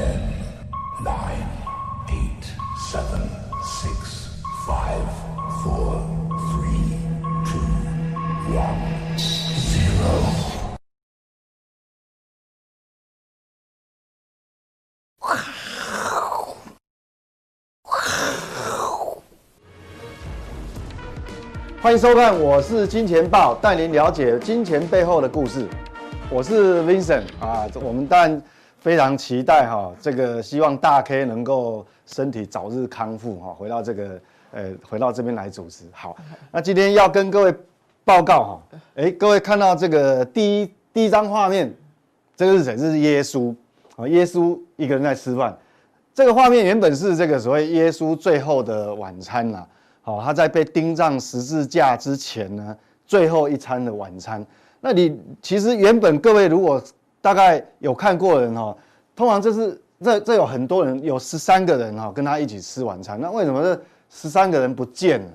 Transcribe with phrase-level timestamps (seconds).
[0.00, 0.16] Ten,
[1.04, 1.46] nine,
[2.08, 2.44] eight,
[2.90, 3.20] seven,
[3.62, 5.04] six, five,
[5.62, 6.00] four,
[6.48, 6.96] three,
[7.44, 7.60] two,
[8.56, 8.80] one,
[9.58, 10.08] zero.
[21.82, 25.68] 欢迎收看，我是金钱爆，带您了解金钱背后的故事。
[26.30, 28.42] 我是 Vincent 啊，我们当然
[28.80, 34.20] 非常期待哈，这个希望大 K 能够身体早日康复哈，回到这个
[34.52, 35.84] 呃，回到这边来主持。
[35.92, 36.16] 好，
[36.50, 37.54] 那今天要跟各位
[38.04, 41.72] 报告哈，哎，各位看到这个第一第一张画面，
[42.34, 42.74] 这个是谁？
[42.74, 43.54] 这是耶稣
[43.96, 45.56] 啊，耶稣一个人在吃饭。
[46.14, 49.64] 这个画面原本是这个所谓耶稣最后的晚餐呐。
[50.02, 52.76] 好，他在被钉上十字架之前呢，
[53.06, 54.44] 最后一餐的晚餐。
[54.80, 56.82] 那你其实原本各位如果
[57.20, 58.76] 大概有看过的人哈，
[59.14, 63.20] 通常这是这这有很多人，有十三个人哈跟他一起吃晚餐。
[63.20, 65.28] 那为什么这十三个人不见了？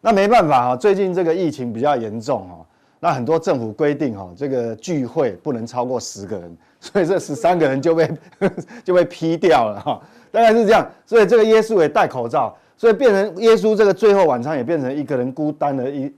[0.00, 2.66] 那没办法哈，最近这个疫情比较严重哈，
[2.98, 8.10] 那很多政府规定哈，这个聚会不能超过十个人，所以这十三个人就被
[8.84, 10.88] 就被批掉了哈，大概是这样。
[11.04, 12.56] 所以这个耶稣也戴口罩。
[12.76, 16.10] 所以变成耶稣这个最后晚餐也变成一个人孤单的一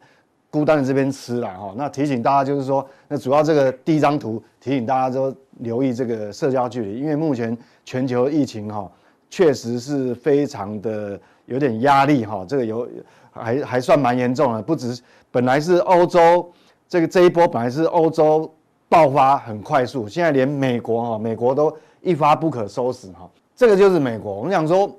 [0.53, 1.75] 孤单的这边吃了哈。
[1.77, 8.89] 那提醒大家就是说，那主要这个第一张图提醒大家都留意这个社交距离，因为目前全球疫情哈
[9.31, 12.44] 确实是非常的有点压力哈。
[12.47, 12.89] 这个有
[13.33, 16.48] 还还算蛮严重的，不只是本来是欧洲
[16.87, 18.48] 这个这一波本来是欧洲
[18.89, 23.28] 爆发很快速，现在连美国哈美国都一发不可收拾哈。
[23.56, 24.94] 这个就是美国，我们讲说。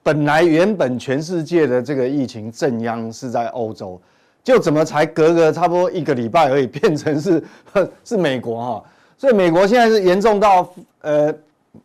[0.00, 4.00] 本来原本全世界的这个疫情震央是在欧洲，
[4.42, 7.42] 就怎么才隔个差不多一个礼拜而已，变成是
[8.04, 8.84] 是美国哈，
[9.16, 10.68] 所以美国现在是严重到
[11.02, 11.34] 呃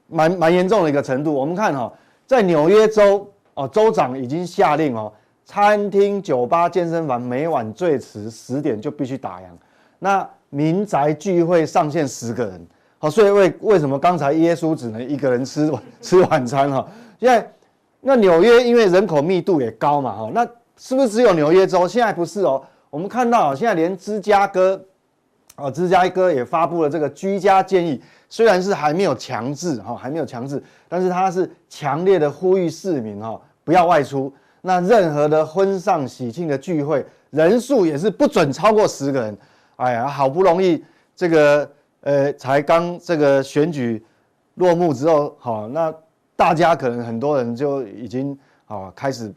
[0.07, 1.33] 蛮蛮严重的一个程度。
[1.33, 1.91] 我们看哈，
[2.25, 5.11] 在纽约州哦，州长已经下令哦，
[5.45, 9.43] 餐厅、酒吧、健身房每晚最迟十点就必须打烊。
[9.99, 12.65] 那民宅聚会上限十个人，
[12.97, 15.71] 好，所以为为什么刚才耶稣只能一个人吃
[16.01, 16.87] 吃晚餐哈？
[17.19, 17.49] 现在。
[18.05, 20.45] 那纽约因为人口密度也高嘛，哈，那
[20.77, 21.87] 是不是只有纽约州？
[21.87, 24.83] 现在不是哦，我们看到现在连芝加哥，
[25.55, 34.33] 哦，芝加哥也发布了这个居家建议，虽然是还没有强制，哈，还没有强制，但是它是强烈的呼吁市民，哈，不要外出。
[34.61, 39.37] 那任何的婚丧喜庆的聚会，人数也是不准超过十个人。
[39.75, 40.83] 哎呀，好不容易
[41.15, 41.69] 这个，
[42.01, 44.03] 呃，才刚这个选举
[44.55, 45.93] 落幕之后，好，那。
[46.35, 49.31] 大家可能很多人就已经啊开始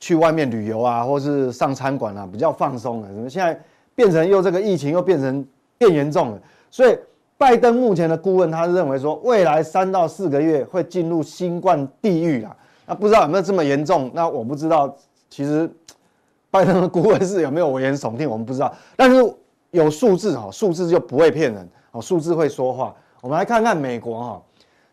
[0.00, 3.08] 去外面旅游啊，或是上餐馆啊，比较放松了。
[3.08, 3.56] 怎么现在
[3.94, 5.46] 变成又这个疫情又变成
[5.78, 6.40] 变严重了？
[6.70, 6.98] 所以
[7.38, 12.56] 拜登目前的顾问他是认为说，未来三到四个月会进入新冠地狱啊。
[12.86, 14.10] 那不知道有没有这么严重？
[14.12, 14.92] 那我不知道。
[15.28, 15.70] 其实
[16.50, 18.74] 拜登的顾问是有没有危言耸听，我们不知道。
[18.96, 19.34] 但是
[19.70, 22.92] 有数字哈，数字就不会骗人哦，数字会说话。
[23.20, 24.42] 我们来看看美国哈。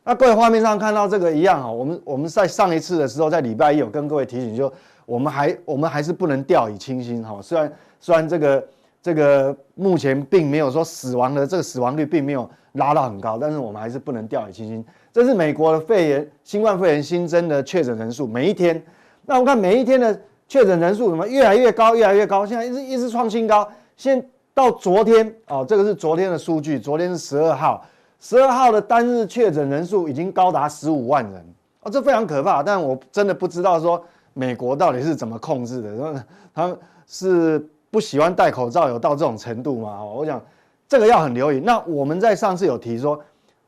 [0.03, 4.71] 那各位画面上看到这个一样哈，我们我们在上一次的时候，在礼拜一有跟各位提醒，就
[5.07, 7.39] 我们还我们还是不能掉以轻心哈。
[7.41, 8.67] 虽然虽然这个
[9.01, 14.85] 这个目前并没有说死亡的这个死亡率并没有拉到很高，但是我们还是不能掉以轻心。
[15.13, 18.83] 这是美国的肺炎新冠肺炎新增的确诊人数，每一天，
[19.25, 23.65] 那我看每一天的确诊人数怎么越来越高，越来越高，现在一直一直创新高。
[23.95, 27.85] 现到昨天哦，这个是昨天的数据，昨天是十二号。
[28.19, 31.45] 十二号的单日确诊人数已经高达十五万人
[31.83, 32.61] 哦，这非常可怕。
[32.61, 34.03] 但我真的不知道说
[34.37, 36.13] 美国到底是怎么控制的，说
[36.53, 36.77] 他们
[37.07, 40.03] 是不喜欢戴口罩有到这种程度吗？
[40.03, 40.39] 我想
[40.87, 41.59] 这个要很留意。
[41.59, 43.19] 那我们在上次有提说，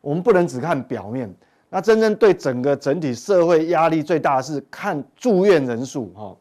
[0.02, 1.34] 我们不能只看表面，
[1.70, 6.36] 那真正对整个整体社会压力最大是看住院人数哈。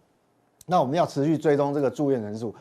[0.66, 2.54] 那我们要持续追踪这个住院人数。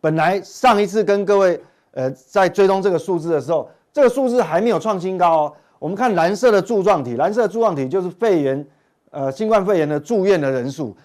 [0.00, 1.60] 本来上一次跟各位
[1.92, 3.68] 呃在追踪这个数字的时候。
[3.92, 5.52] 这个数字还没有创新高哦。
[5.80, 8.64] 我们看蓝色的柱状体，蓝色的柱状体就是肺炎，
[9.10, 10.96] 呃，新冠肺炎的住院的人数。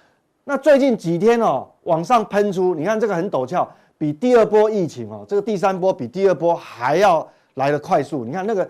[0.46, 8.24] 那最近几天哦，往上喷出，你看这个很陡峭，比第二波疫情哦，这个第三波比第二波还要来得快速。
[8.24, 8.70] 你看那个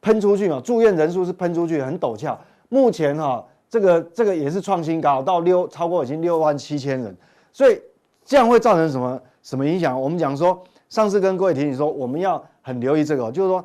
[0.00, 2.36] 喷出去哦，住院人数是喷出去，很陡峭。
[2.68, 7.16] 目前哈，这个这个也是创新高，到六超过已经六万七千人。
[7.52, 7.80] 所以
[8.24, 10.00] 这样会造成什么什么影响？
[10.00, 12.42] 我们讲说，上次跟各位提醒说，我们要。
[12.64, 13.64] 很留意这个，就是说，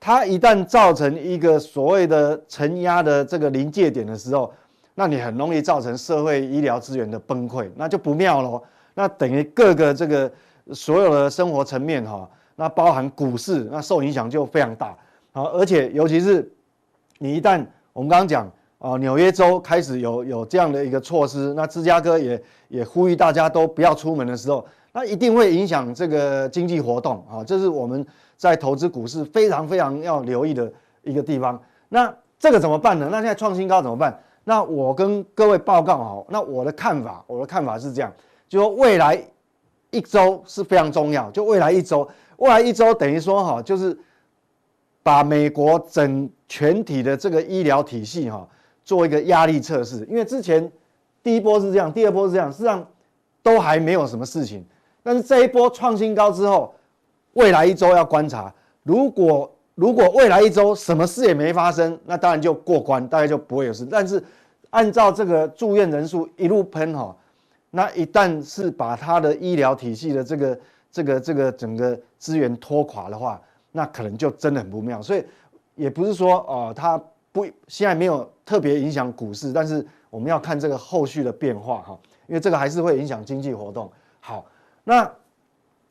[0.00, 4.52] 它一旦造成一个所谓的承压的这个临界点的时候，
[5.00, 8.62] 那你很容易造成社会医疗资源的崩溃，那就不妙喽。
[8.92, 10.30] 那等于各个这个
[10.74, 14.94] 所有的生活层面哈，那包含股市，那受影响就非常大。
[15.32, 16.46] 好，而且尤其是
[17.16, 17.64] 你一旦
[17.94, 24.62] 我们刚刚讲啊，纽约州开始有有这样的一个措施，那芝加哥也也呼吁大家都不要出门的时候，
[24.92, 28.06] 那一定会影响这个经济活动啊，这是我们
[28.36, 30.70] 在投资股市非常非常要留意的
[31.04, 31.58] 一个地方。
[31.88, 33.08] 那这个怎么办呢？
[33.10, 34.14] 那现在创新高怎么办？
[34.44, 38.12] 那我跟各位报告好，那我的看法，我的看法是这样，
[38.48, 39.22] 就说未来
[39.90, 42.08] 一周是非常重要，就未来一周，
[42.38, 43.96] 未来一周等于说哈，就是
[45.02, 48.48] 把美国整全体的这个医疗体系哈
[48.84, 50.70] 做一个压力测试，因为之前
[51.22, 52.84] 第一波是这样，第二波是这样，事实上
[53.42, 54.64] 都还没有什么事情，
[55.02, 56.74] 但是这一波创新高之后，
[57.34, 58.52] 未来一周要观察，
[58.82, 63.86] 如果如果未来一周什么事也没发生，那当然就过关，大概就不会有事。
[63.86, 64.22] 但是
[64.70, 67.16] 按照这个住院人数一路喷哈，
[67.70, 73.40] 那一旦是把他的医疗体系的这个这个这个整个资源拖垮的话，
[73.72, 75.00] 那可能就真的很不妙。
[75.00, 75.24] 所以
[75.76, 77.02] 也不是说哦，它
[77.32, 83.90] 不现在没有特别影响股市，但是我们要看这个后续的变化哈，因为这个还是会影响经济活动。
[84.20, 84.44] 好，
[84.84, 85.10] 那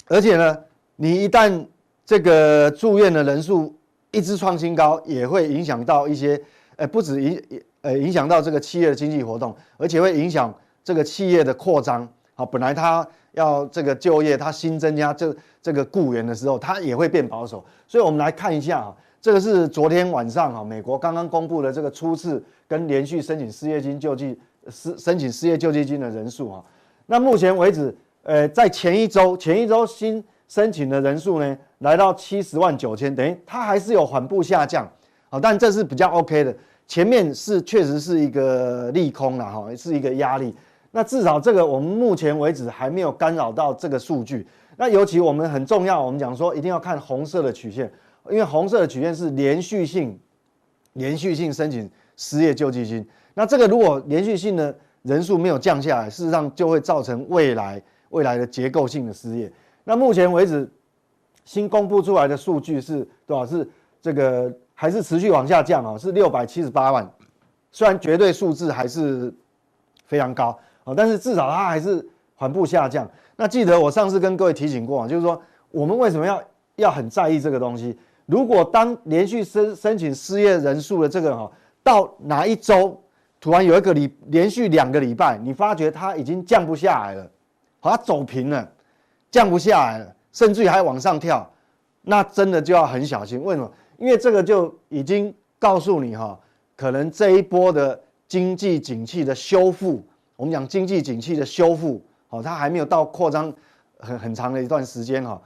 [0.08, 0.58] 而且呢，
[0.96, 1.66] 你一旦
[2.10, 3.72] 这个住院的人数，
[4.10, 6.42] 一直创新高，也会影响到一些，
[6.76, 7.40] 呃，不止影，
[7.82, 10.52] 呃，影响到这个企业的经济活动，而且会影响
[10.84, 12.10] 这个企业的扩张。
[12.34, 17.64] 好，本来他要这个就业，他新增加这这个雇员的时候，他也会变保守。
[17.88, 24.36] 所以，我们来看一下啊，这个是昨天晚上哈，美国刚刚公布的这个初次跟连续申请失业金救济
[24.68, 26.64] 申申请失业救济金的人数啊。
[27.06, 34.86] 那目前为止，呃，在前一周，前一周新申请的人数呢，来到七十万九千，等于它还是有缓步下降，
[35.30, 36.54] 好，但这是比较 OK 的。
[36.88, 40.54] 前面是确实是一个利空了哈，是一个压力。
[40.90, 44.48] 那至少这个我们目前为止还没有干扰到这个数据。
[44.76, 47.92] 那尤其我们很重要，我们讲说一定要看红色的曲线，
[48.32, 50.20] 因为红色的曲线是连续性、
[50.94, 51.88] 连续性申请
[52.18, 53.08] 失业救济金。
[53.36, 57.80] 那这个如果连续性的人数没有降下来，事实上就会造成未来
[58.10, 59.52] 未来的结构性的失业。
[59.90, 60.70] 那目前为止，
[61.46, 63.44] 新公布出来的数据是多少？
[63.44, 63.68] 是
[64.00, 65.98] 这个还是持续往下降啊？
[65.98, 67.12] 是六百七十八万，
[67.72, 69.34] 虽然绝对数字还是
[70.06, 73.10] 非常高啊，但是至少它还是缓步下降。
[73.36, 75.42] 那记得我上次跟各位提醒过啊，就是说
[75.72, 76.40] 我们为什么要
[76.76, 77.98] 要很在意这个东西？
[78.28, 81.52] 如果当连续申申请失业人数的这个哈，
[81.82, 82.96] 到哪一周
[83.42, 87.32] 突然有一个礼连续两个礼拜，你发觉它已经降不下来了，
[87.80, 88.72] 好，它走平了。
[89.32, 91.50] 降不下来了，甚至于还往上跳，
[92.02, 93.44] 那真的就要很小心。
[93.44, 93.72] 为什么？
[93.98, 96.40] 因为这个就已经告诉你哈，
[96.78, 100.02] 可能这一波的经济景气的修复，
[100.38, 103.54] 我们讲经济景气的修复，好，它还没有到扩张
[104.00, 105.42] 很很长的一段时间哈，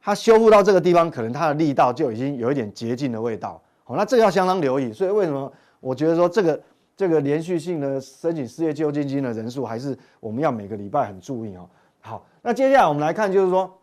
[0.00, 3.60] 它修复到这个地方，可能它的力道就已经有一点竭尽的味道。
[3.82, 4.92] 好，那这个要相当留意。
[4.92, 6.62] 所以为什么我觉得说这个
[6.96, 11.68] 这个连续性的申请失业救济金的人数，还是我们要每个礼拜很注意哦。
[12.04, 13.78] 好，那接下来我们来看，就是说，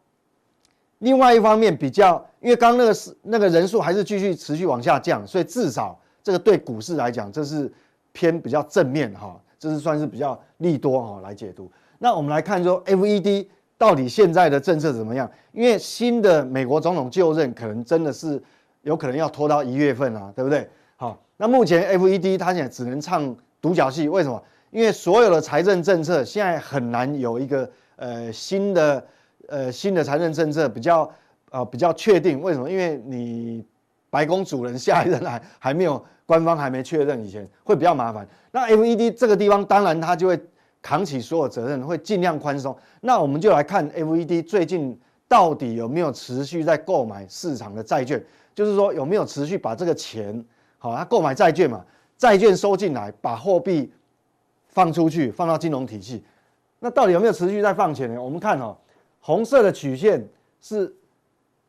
[1.00, 7.71] 另外一方面比较，因为刚刚那个是那个人数还是继续持续往下降，所以至少这个对股市来讲，这是
[8.12, 11.71] 偏比较正面哈，这是算是比较利多哈来解读。
[11.98, 15.31] 那我们来看说，FED 到底现在的政策怎么样？
[15.54, 18.44] 因为新的美国总统就任，可能真的是
[18.81, 20.69] 有可能要拖到一月份啊，对不对？
[20.98, 24.43] 好，那目前 FED 它现在只能唱独角戏，为什么？
[24.72, 27.72] 因为所有的财政政策现在很难有一个。
[28.00, 29.06] 呃，新的
[29.50, 31.12] 呃新的财政政策比较
[31.51, 32.72] 呃比较确定，为什么？
[32.72, 33.62] 因为你
[34.10, 38.25] 白宫主人下一任还还没有官方还没确认以前，会比较麻烦。
[38.51, 40.39] 那 FED 这个地方当然他就会
[40.82, 42.74] 扛起所有责任，会尽量宽松。
[43.01, 48.24] 那我们就来看 FED 最近到底有没有持续在购买市场的债券，
[48.56, 50.41] 就是说有没有持续把这个钱，
[50.77, 51.86] 好，他购买债券嘛，
[52.18, 53.91] 债券收进来，把货币
[54.70, 56.24] 放出去，放到金融体系。
[56.79, 58.21] 那到底有没有持续在放钱呢？
[58.21, 58.77] 我们看哈，
[59.19, 60.25] 红色的曲线
[60.62, 60.95] 是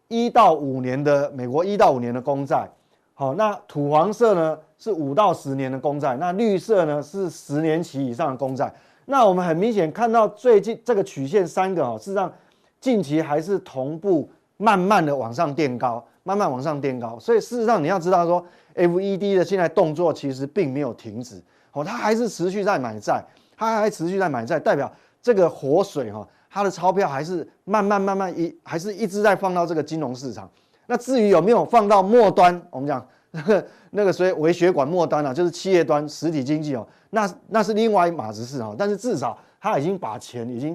[0.09, 2.69] 一到五年的美国一到五年的公债，
[3.15, 8.73] 好，那土黄色呢是五到十年的公债，那绿色呢是十年期以上的公债。
[9.07, 12.33] 那我们很明显看到最近这个曲线三个哈，事实上
[12.81, 17.19] 近期还是同步慢慢的往上垫高，慢慢往上垫高。
[17.19, 18.45] 所以事实上你要知道说
[18.77, 23.25] ，FED 的现在动作其实并没有停止，哦，它还是持续在买债。
[23.61, 24.91] 它还持续在买债，代表
[25.21, 30.51] 这个活水哈，它的钞票还是慢慢慢慢一，还是一直在放到这个金融市场。
[30.87, 38.75] 那至于有没有放到末端，我们讲那个那个所谓微血管末端啊，就是企业端实体经济哦，那那是另外一码子事哈。
[38.79, 40.75] 但是至少他已经把钱已经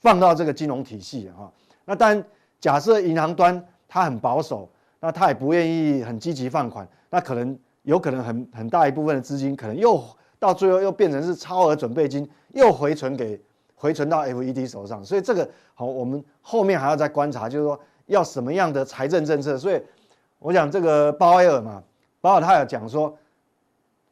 [0.00, 1.48] 放到这个金融体系哈。
[1.84, 2.24] 那当然，
[2.58, 10.02] 假设银行端它很保守，那他也不愿意很积极放款，那可能有可能很很大一部分的资金可能又
[10.44, 13.40] 到最后又变成是超额准备金，又回存给
[13.74, 19.56] 回存到 FED 手上，所以这个好，我们后面还要再观察，就是说要什么样的财政政策。
[19.56, 19.80] 所以
[20.38, 21.82] 我想这个鲍威尔嘛，
[22.20, 23.16] 鲍威尔他有讲说，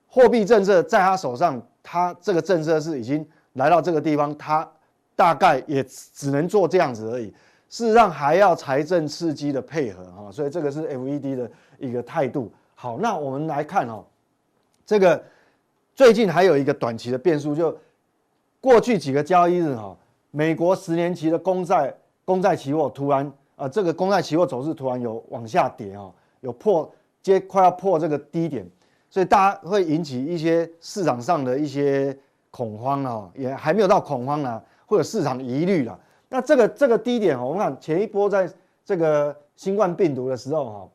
[0.09, 4.67] 货币政策在他手上，他这个政策是已经来到这个地方，他
[5.15, 7.27] 大概也只能做这样子而已。
[7.69, 12.51] 事实上还要财政刺激的配合啊，所以这个是 FED 的一个态度。
[12.75, 14.05] 好，那我们来看哦，
[14.85, 15.23] 这个
[15.95, 17.77] 最近还有一个短期的变数，就
[18.61, 19.97] 过去几个交易日哈，
[20.31, 21.95] 美国十年期的公债
[22.25, 26.91] 公债期货突然啊，这个公债期货走势突然有往下跌啊，有破
[27.23, 28.67] 接快要破这个低点，
[29.11, 32.17] 所以大家会引起一些市场上的一些
[32.51, 35.99] 恐慌啊，也还没有到恐慌啊，或者市场疑虑了。
[36.29, 38.51] 那这个这个低点，我们看前一波在
[38.85, 40.89] 这个新冠病毒的时候哈。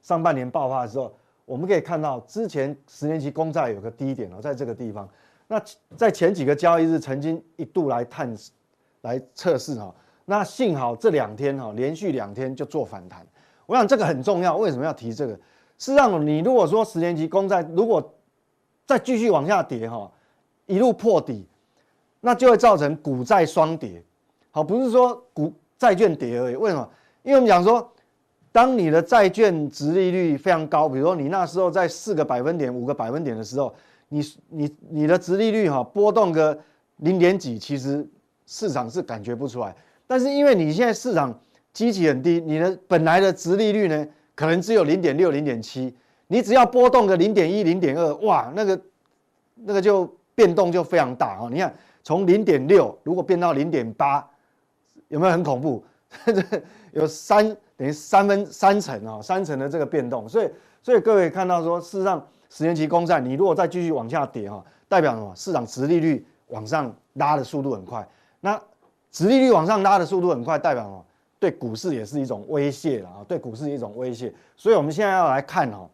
[0.00, 1.12] 上半年爆发的时候，
[1.48, 5.08] 我们可以看到之前十年期公债有个低点哦，在这个地方。
[5.46, 5.58] 那
[5.96, 8.36] 在前几个交易日曾经一度来探
[9.00, 9.94] 来测试哈，
[10.26, 13.26] 那幸好这两天哈连续两天就做反弹。
[13.64, 15.32] 我想这个很重要，为什么要提这个？
[15.78, 18.14] 事实上，你如果说十年期公债如果
[18.84, 20.12] 再继续往下跌哈，
[20.66, 21.48] 一路破底，
[22.20, 24.04] 那就会造成股债双跌。
[24.50, 26.56] 好，不是说股债券跌而已。
[26.56, 26.86] 为什么？
[27.22, 27.90] 因为我们讲说。
[28.58, 33.72] 当你的债券殖利率非常高，比如说你那时候在四个百分点、五个百分点的时候，
[34.08, 36.58] 你你你的殖利率哈波动个
[36.96, 38.04] 零点几，其实
[38.46, 39.72] 市场是感觉不出来。
[40.08, 41.32] 但是因为你现在市场
[41.72, 45.94] 基期很低，你的本来的殖利率呢可能只有零点六、零点七，
[46.26, 48.80] 你只要波动个零点一、零点二，哇，那个
[49.54, 51.48] 那个就变动就非常大啊！
[51.48, 51.72] 你看
[52.02, 54.28] 从零点六如果变到零点八，
[55.06, 55.84] 有没有很恐怖？
[56.90, 57.56] 有三。
[57.78, 60.50] 等于三分三成啊，三成的这个变动，所以
[60.82, 65.32] 所以各位看到说，事实上十年期公债你如果再继续往下跌哈，代表什么？
[65.36, 68.04] 市场殖利率往上拉的速度很快。
[68.40, 68.60] 那
[69.12, 71.04] 殖利率往上拉的速度很快，代表什么？
[71.38, 74.34] 对股市也是一种威胁了啊，对股市一种威胁。
[74.56, 75.88] 所以我们现在要来看哈，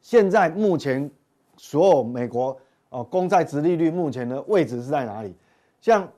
[0.00, 1.10] 现在目前
[1.56, 2.56] 所有美国
[2.90, 5.34] 哦公债殖利率目前的位置是在哪里？
[5.80, 6.08] 像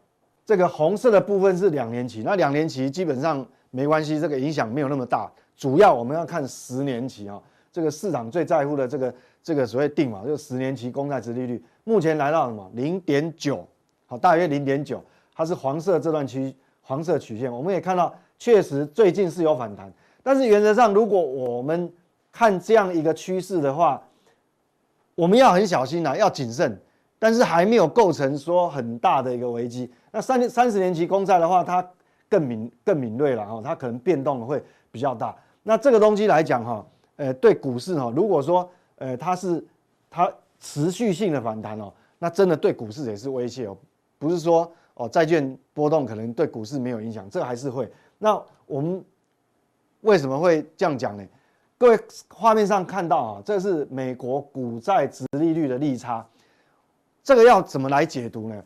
[0.45, 3.47] 这个红色的部分是两年期，那两年期基本上。
[3.71, 5.31] 没关系，这个影响没有那么大。
[5.57, 13.65] 主要我们要看十年期啊，这个市场最在乎的这个这个所谓定嘛，就是十年期公债殖利率，目前来到什么零点九，
[14.07, 17.53] 好，大约零点九，它是黄色这段区黄色曲线。
[17.53, 21.93] 我们也看到，确实最近是有反弹，但是原则上，如果我们
[22.33, 24.03] 看这样一个趋势的话，
[25.15, 26.81] 我们要很小心啊，要谨慎。
[27.19, 29.93] 但是还没有构成说很大的一个危机。
[30.11, 31.87] 那三三十年期公债的话，它。
[32.31, 35.37] 更敏更敏锐了哈，它可能变动会比较大。
[35.65, 39.63] 那这个东西来讲哈，呃，对股市哈，如果说呃它是
[40.09, 43.77] 它持续性的反弹哦，那真的对股市也是威胁哦。
[44.19, 47.91] 不是说哦债券波动可能对股市没有影响，这还是会。
[48.17, 49.05] 那我们
[50.03, 51.27] 为什么会这样讲呢？
[51.77, 56.25] 各位画面上看到啊，这是美国股债殖利率的利差，
[57.25, 58.63] 这个要怎么来解读呢？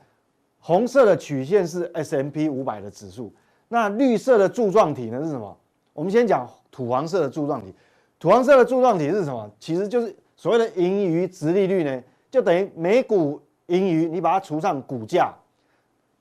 [0.61, 3.33] 红色的曲线是 S M P 五百的指数。
[3.69, 5.57] 那绿色的柱状体呢是什么？
[5.93, 7.73] 我们先讲土黄色的柱状体。
[8.19, 9.51] 土黄色的柱状体是什么？
[9.59, 15.35] 其实就是所谓的盈余殖利率呢，就等于每股盈余你把它除上股价，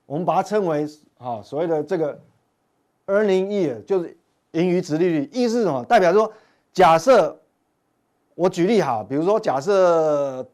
[0.05, 2.19] 我们把它称为啊所谓的这个
[3.07, 4.15] earning yield，就是
[4.51, 5.29] 盈余殖利率。
[5.31, 5.83] 意思是什么？
[5.85, 6.31] 代表说，
[6.71, 7.39] 假设
[8.35, 10.45] 我举例好，比如说假设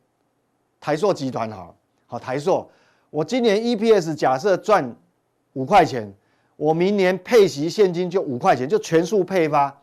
[0.80, 2.70] 台塑集团好，好台塑，
[3.10, 4.96] 我今年 EPS 假设赚
[5.54, 6.14] 五块钱。
[6.60, 9.74] 我明年配息现金就五块钱，就全数配发，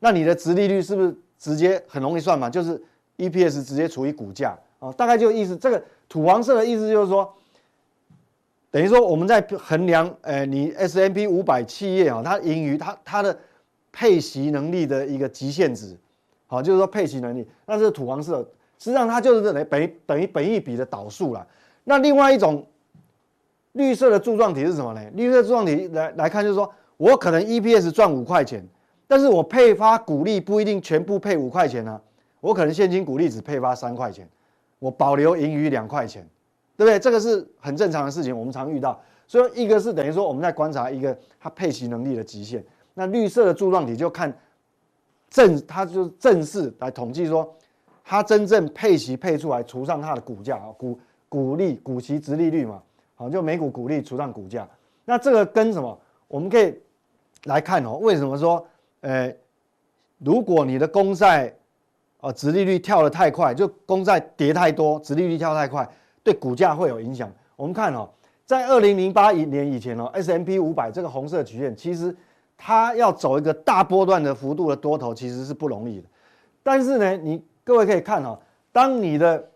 [0.00, 2.50] 那你的殖利率是不是直接很容易算嘛？
[2.50, 2.82] 就是
[3.18, 5.56] EPS 直接除以股价啊，大概就意思。
[5.56, 7.32] 这个土黄色的意思就是说，
[8.68, 13.38] 等于说我们在衡量，呃，你 S M P 五百企业啊，它盈余它它的
[13.92, 15.96] 配息能力的一个极限值，
[16.48, 18.38] 好，就是说配息能力，那是土黄色，
[18.80, 21.46] 实际上它就是等于等于等于本益比的倒数了。
[21.84, 22.66] 那另外一种。
[23.78, 25.00] 绿色的柱状体是什么呢？
[25.14, 28.62] 绿色柱状体来来看，就是说我可能 EPS 赚五块钱，
[29.06, 32.00] 但是我配发股利不一定全部配五块钱啊，
[32.40, 34.28] 我可能现金股利只配发三块钱，
[34.80, 36.28] 我保留盈余两块钱，
[36.76, 36.98] 对不对？
[36.98, 39.00] 这个是很正常的事情，我们常遇到。
[39.28, 44.36] 所以一个是等于说我们在观察一个它配息能力的极限，那绿色的柱状体就看
[45.30, 47.48] 正，它就正式来统计说，
[48.04, 52.82] 它真正配息配出来除上它的股价啊，股股利股息殖利率嘛。
[53.18, 54.66] 好，就美股股利除上股价，
[55.04, 56.00] 那这个跟什么？
[56.28, 56.72] 我们可以
[57.46, 57.98] 来看哦。
[58.00, 58.64] 为什么说，
[59.00, 59.34] 呃，
[60.18, 61.52] 如果你的公债
[62.20, 65.88] 呃，殖利率跳得太快，就公债跌太多，殖利率跳太快，
[66.22, 67.28] 对股价会有影响。
[67.56, 68.08] 我们看哦，
[68.46, 72.16] 在二零零八年以前哦，S M P 五百这个红色曲线，其实
[72.56, 76.06] 它要走一个大波段的幅度的多头，其实是不容易的。
[76.62, 78.38] 但是呢，你各位可以看哦，
[78.70, 79.50] 当你的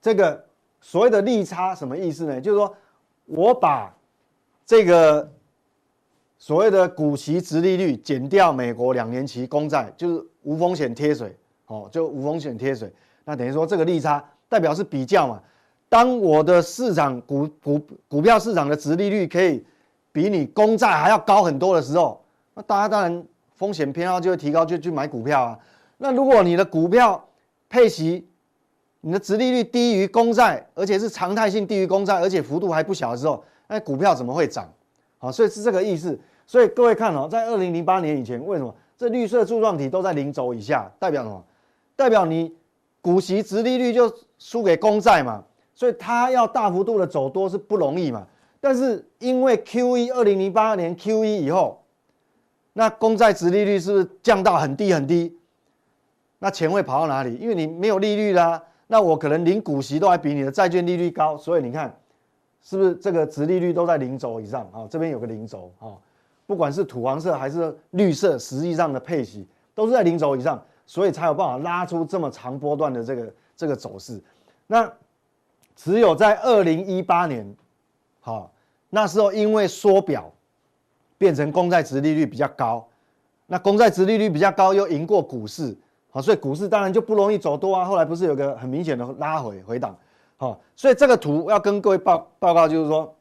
[0.00, 0.44] 这个
[0.80, 2.40] 所谓的利差什么意思呢？
[2.40, 2.74] 就是说
[3.26, 3.94] 我把
[4.64, 5.30] 这个
[6.38, 12.92] 所谓的股息值利率减掉美国两年期公债，就是无风险贴水，哦，就无风险贴水。
[13.24, 15.42] 那等于说这个利差代表是比较嘛。
[15.88, 19.64] 当我的市场股股股票市场的值利率可以
[20.12, 22.22] 比你公债还要高很多的时候，
[22.54, 23.24] 那大家当然
[23.56, 25.58] 风险偏好就会提高，就去买股票啊。
[25.96, 27.22] 那如果你的股票
[27.68, 28.26] 配息，
[29.00, 34.68] 你的殖利率低于公债，而且是常态性低于公债，而且幅度还不小的时候，那股票怎么会涨？
[35.18, 36.18] 好，所以是这个意思。
[36.46, 40.90] 所以各位看哦，在二零零八年以前，为什么这绿色柱状体都在零轴以下？
[40.98, 41.44] 代表什么？
[41.94, 42.54] 代表你
[43.00, 48.26] 股息殖利率就输给公债嘛，所以它要大幅度的走多是不容易嘛。
[48.60, 51.84] 但是因为 Q 一二零零八年 Q 一以后，
[52.72, 55.36] 那公债殖利率是不是降到很低很低？
[56.38, 57.36] 那钱会跑到哪里？
[57.36, 61.94] 因为你没有利率啦，那我可能领股息都还比你的债券利率高，所以你看，
[62.62, 64.88] 是不是这个殖利率都在零轴以上啊？
[64.90, 65.92] 这边有个零轴啊，
[66.46, 74.18] 不管是土黄色还是绿色，实际上的配息都是在零轴以上，所以才有办法拉出这么长波段的这个这个走势。
[74.66, 74.90] 那
[75.76, 77.54] 只有在二零一八年，
[78.20, 78.50] 好，
[78.88, 80.32] 那时候因为缩表，
[81.18, 82.88] 变成公债殖利率比较高，
[83.46, 85.76] 那公债殖利率比较高又赢过股市。
[86.10, 87.84] 好，所以股市当然就不容易走多啊。
[87.84, 89.94] 后来不是有个很明显的拉回回档，
[90.38, 93.14] 好，所以这个图要跟各位报报告，就是说，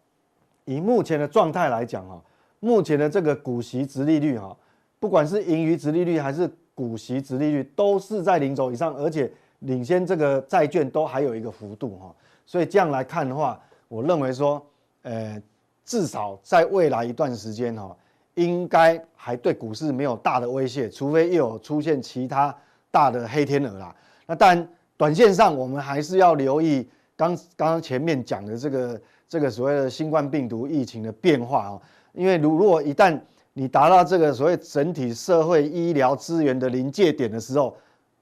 [0.63, 2.21] 以目前的状态来讲哈，
[2.61, 4.55] 目前的这个股息殖利率哈，
[4.99, 9.29] 不管是盈余殖利率还是股息殖利率，都是在零轴以上，而且
[9.59, 12.15] 领先这个债券都还有一个幅度哈。
[12.45, 13.59] 所以这样来看的话，
[13.89, 14.65] 我认为说，
[15.01, 15.41] 呃，
[15.83, 17.93] 至少在未来一段时间哈，
[18.35, 22.55] 应该还对股市没有大的威胁，除非又有出现其他。
[22.97, 31.81] 大的黑天鹅啦，那但，短线上我们还是要留意刚刚前面讲的这个这个所谓的新冠病毒疫情的变化哦，
[32.13, 33.15] 因为如如果一旦
[33.53, 37.77] 你达到这个所谓整体社会医疗资源的临界点的时候，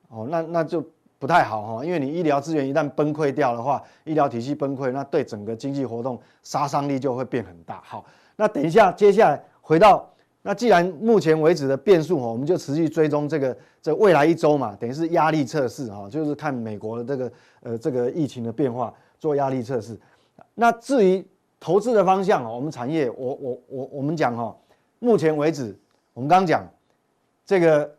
[0.10, 0.86] 哦，那那就
[1.20, 7.82] 不太好哈，因为你医疗资源一旦崩溃掉的话，医疗体系崩溃，那对整个经济活动杀伤力就会变很大。
[7.86, 10.06] 好，那等一下，接下来回到。
[10.48, 17.32] 那既然目前为止的变数哈，我们就持续追踪这个这未来一周嘛，等于是压力测试哈，就是看美国的这个
[17.64, 20.00] 呃这个疫情的变化做压力测试。
[20.54, 21.26] 那至于
[21.60, 24.56] 投资的方向，我们产业我我我我们讲哈，
[25.00, 25.76] 目前为止
[26.14, 26.64] 我们刚刚讲
[27.44, 27.92] 这个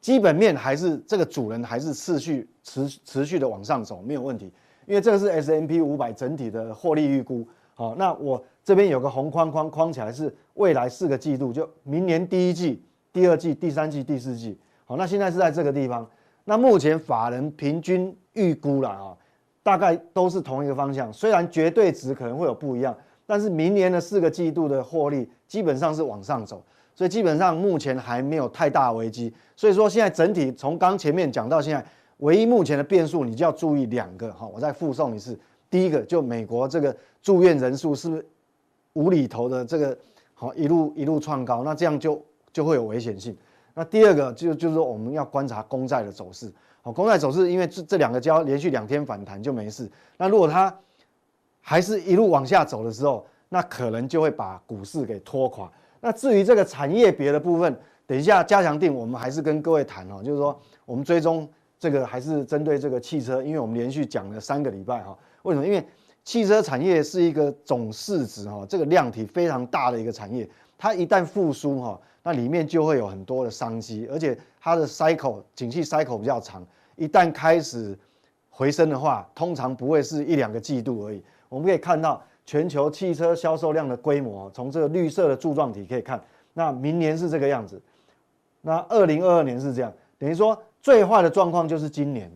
[0.00, 4.52] 基本面还是这个主人还是持续持持续的往上走没有问题，
[4.86, 7.44] 因为这个是 S M P 五百整体的获利预估。
[7.74, 8.40] 好，那我。
[8.68, 14.58] 这边有个红框框框起来，是未来四个季度，就明年第一季、第二季、第三季、第四季。
[14.84, 16.06] 好，那现在是在这个地方。
[16.44, 19.16] 那目前法人平均预估了啊，
[19.62, 21.10] 大概都是同一个方向。
[21.10, 26.62] 虽然绝对值可能会有不一样，但是明年的四个季度的获利基本上是往上走，
[26.94, 29.32] 所以基本上目前还没有太大危机。
[29.56, 31.82] 所以说现在整体从刚前面讲到现在，
[32.18, 34.46] 唯一目前的变数，你就要注意两个哈。
[34.46, 38.26] 我再附送一次，第一个就美国这个住院人数是不是？
[38.98, 39.96] 无厘头的这个
[40.34, 42.20] 好一路一路创高，那这样就
[42.52, 43.36] 就会有危险性。
[43.74, 49.88] 那第二个就就是说我们要观察公债的走势，好，公债走势因为这这两个交连续两天反弹就没事。
[50.16, 50.74] 那如果它
[51.60, 55.70] 还是一路往下走的时候，那可能就会把股市给拖垮。
[56.00, 65.64] 那至于这个产业别的部分，等一下加强定我们还是跟各位谈哦，就是说我们追踪这个还是针对这个汽车，因为我们连续讲了三个礼拜哈，为什么？
[65.64, 65.86] 因为
[66.28, 76.62] 汽车产业是一个总市值哈，这个量体非常大的一个产业，它一旦复苏哈，那里面就会有很多的商机，而且它的 cycle 景气 cycle 比较长，
[76.96, 77.98] 一旦开始
[78.50, 81.24] 回升的话，通常不会是一两个季度而已。
[81.48, 87.80] 我们可以看到全球汽车销售量的规模，从这个绿色的柱状体可以看，那明年是这个样子，
[88.60, 92.30] 那二零二二年是这样，等于说最坏的状况就是今年，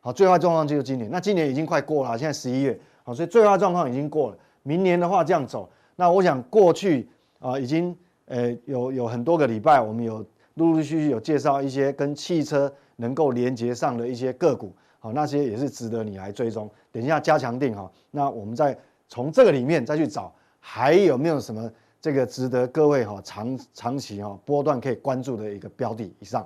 [0.00, 2.80] 好，最坏状况就是今年，那今年已经快过了，现在十一月。
[3.06, 4.36] 好，所以最坏状况已经过了。
[4.64, 16.68] 明年的话这样走，那我想过去啊，已经呃有有很多个礼拜，我们有陆陆续续有介绍一些跟汽车能够连接上的一些个股，好，那些也是值得你来追踪。
[16.90, 18.76] 等一下加强定哈，那我们再
[19.08, 26.44] 从这个里面再去找，还有没有什么这个值得各位哈长长期哈波段可以关注的一个标的以上。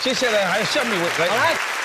[0.00, 1.77] 接下来还有夏美伟来。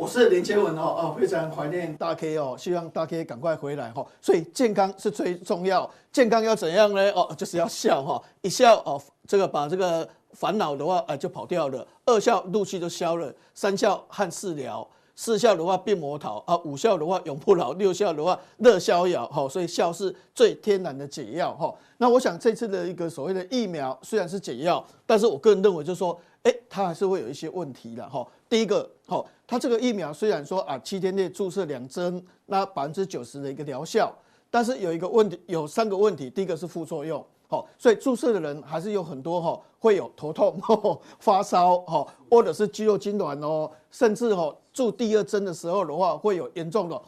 [0.00, 4.02] 我是林千文哦哦，非常怀念大 K 哦，希望大 K 赶快回来哈。
[4.22, 7.10] 所以健康是最重要，健康要怎样呢？
[7.10, 19.46] 哦，就是要笑哈，一笑哦，这个把这个烦恼的话啊就跑掉了，二笑怒气就消了，三笑汉事了，四笑的话变魔桃啊，五笑的话永不老，六笑的话乐逍遥哈。
[19.50, 21.74] 所以笑是最天然的解药哈。
[21.98, 26.18] 那我想这次的一个所谓的疫苗虽然是解药，但是我个人认为就是说。
[26.44, 28.26] 哎，它还是会有一些问题的哈。
[28.48, 34.10] 第一个，哈，它这个疫苗虽然说啊，七天内注射两针，那百分之九十的一个疗效，
[34.50, 36.30] 但是有一个问题，有三个问题。
[36.30, 40.58] 第一个是副作用，好，所以注射的人还是有很多哈，会有头痛、
[41.20, 47.00] 发烧，哈，或者是肌肉痉攣哦，甚至哈，注第二针的时候的话，会有严重的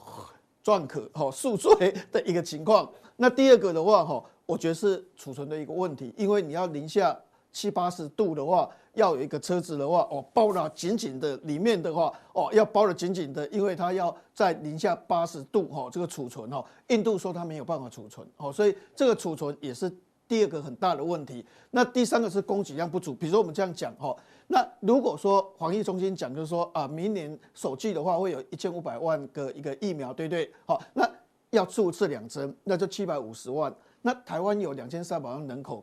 [0.62, 2.88] 撞咳、哈宿醉的一个情况。
[3.16, 7.18] 那第二个的话，哈，我觉得是储存的一个问题，因为你要零下
[7.52, 8.68] 七八十度的话。
[8.94, 19.90] 要有一个车子的话，哦，包了紧紧的，里面的话，哦，要包得紧紧的，因为它要在零下八十度，哈，这个储存，哈，印度说它没有办法储存，哦，所以这个储存也是
[20.28, 21.42] 第二个很大的问题。
[21.70, 24.14] 那第三个是供给量不足，比如说我们这样讲，哈，
[24.48, 30.52] 那如果说防疫中心讲，就是说啊，明年首季的话会有一千五百万个一个疫苗，对不对？
[30.66, 31.10] 好，那
[31.48, 33.74] 要注射两针，那就七百五十万。
[34.02, 35.82] 那台湾有两千三百万人口，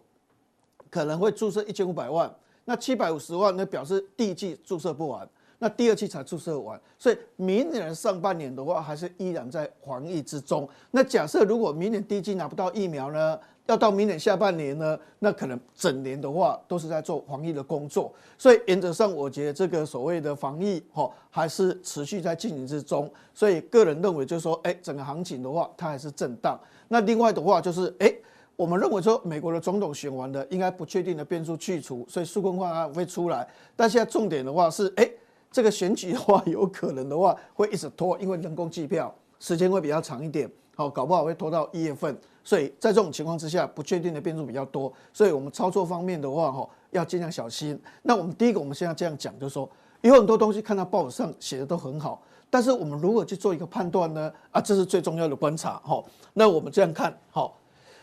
[0.90, 2.34] 可能会注射一千五百万。
[2.66, 10.70] 那七百五十万，呢表示第一剂注射不完，那第二剂才注射完，所以明年上半年的话，还是依然在防疫之中。
[10.92, 18.14] 那假设如果明年第一剂拿不到疫苗呢，要到明年下半年呢，那可能整年的话都是在做防疫的工作。
[18.38, 23.12] 所以原则上，我觉得这个所谓的防疫哈，还是持续在进行之中。
[23.34, 26.60] 所以个人认为就是说，哎，整个行情的话，它还是震荡。
[26.88, 28.14] 那另外的话就是，哎。
[28.60, 33.48] 我们认为说，美国的总统选完的应该不确定的变数去除，所以纾困方案会出来。
[33.74, 35.10] 但现在重点的话是，哎，
[35.50, 42.14] 这个选举的话，有可能的话会一直拖，因为人工计票时间会比较长一点，好，搞不好会拖到一月份。
[42.44, 47.80] 所以在这种情况之下，不确定的变数比较多，所以我们操作方面的话，哈，要尽量小心。
[48.02, 49.70] 那我们第一个，我们现在这样讲，就是说，
[50.02, 54.30] 有很多东西看到报纸上写的都很好，但是我们如何去做一个判断呢？
[54.52, 56.04] 啊，这是最重要的观察，哈。
[56.34, 57.56] 那我们这样看，好。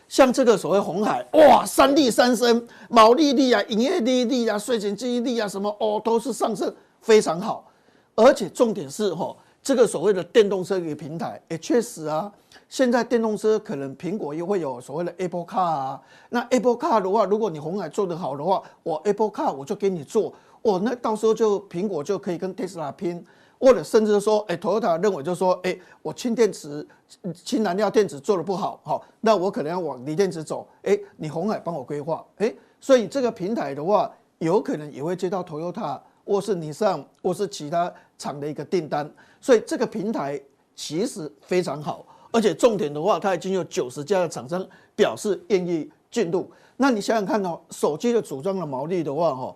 [0.07, 7.69] 像这个所谓红海，哇，三利三升，毛利率啊，营业利率啊，税前净利率啊，什么哦，都是上升非常好。
[8.15, 12.31] 而且重点是哈，这个所谓的电动车一个平台，也确实啊，
[12.69, 16.01] 现在电动车可能苹果又会有所谓的 Apple Car 啊。
[16.29, 23.23] 那 Apple Car 的话，如果你红海做得好的话，我 Apple Car 我就给你做，哦，那到时候就苹果就可以跟 Tesla 拼。
[23.59, 26.85] 或者甚至说，哎，Toyota 认为就是说，哎，我氢电池、
[27.33, 39.09] 氢燃料电池做的不好，好，那我可能要往锂电池走，哎，你鸿海帮我规划，哎，所以这个平台的话，有可能也会接到 Toyota 或是你上或是其他厂的一个订单，
[39.41, 40.39] 所以这个平台
[40.75, 44.63] 其实非常好，而且重点的话，它已经有九十家的厂商
[44.95, 46.51] 表示愿意进入。
[46.75, 49.55] 那你想想看哦，手机的组装的毛利的话，哈，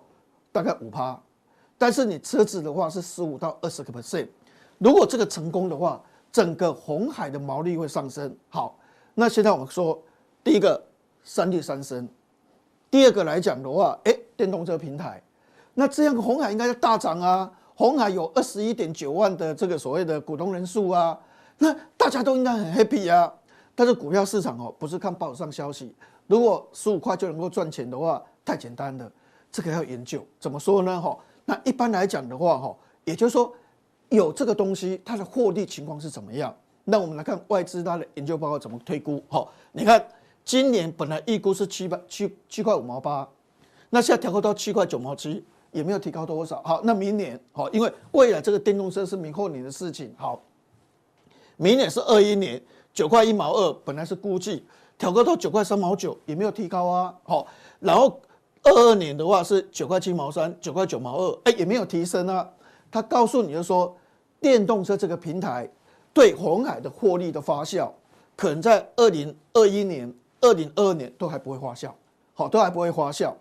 [0.51, 1.21] 大概五趴。
[1.81, 4.27] 但是你车子的话是十五到二十个 percent，
[4.77, 5.99] 如果这个成功的话，
[6.31, 8.31] 整个红海的毛利会上升。
[8.49, 8.77] 好，
[9.15, 9.99] 那现在我们说
[10.43, 10.79] 第一个
[11.23, 12.07] 三利三升，
[12.91, 15.23] 第二个来讲的话，哎，电动车平台，
[15.73, 17.51] 那这样红海应该要大涨啊。
[17.73, 21.17] 红海有二十一点九万的这个所谓的股东人数啊，
[21.57, 23.33] 那大家都应该很 happy 啊。
[23.73, 25.95] 但是股票市场哦，不是看报上消息，
[26.27, 29.11] 如果十五块就能够赚钱的话，太简单了，
[29.51, 30.23] 这个要研究。
[30.39, 31.01] 怎么说呢？
[31.01, 31.17] 哈。
[31.51, 33.53] 那一般来讲的话，哈，也就是说，
[34.07, 36.55] 有这个东西，它的获利情况是怎么样？
[36.85, 39.21] 那我们来看外资它的研究报告怎么推估。
[39.27, 40.01] 哈，你看
[40.45, 43.27] 今年本来预估是七百七七块五毛八，
[43.89, 46.61] 那现在调高到七块九毛七，也没有提高多少。
[46.63, 50.15] 好，那明年，好，因为未来这个电动车是明后年的事情。
[50.17, 50.41] 好，
[51.57, 52.61] 明年是二一年
[52.93, 54.65] 九块一毛二，本来是估计
[54.97, 57.13] 调高到九块三毛九，也没有提高啊。
[57.23, 57.45] 好，
[57.81, 58.17] 然后。
[58.63, 62.47] 二二年的话是九块七毛三，九块九毛二，哎，也没有提升啊。
[62.91, 63.95] 他告诉你就说，
[64.39, 65.67] 电动车这个平台
[66.13, 67.89] 对鸿海的获利的发酵，
[68.35, 71.89] 可能在二零二一年、二零二二年都还不会发酵，
[72.33, 73.33] 好，都还不会发酵。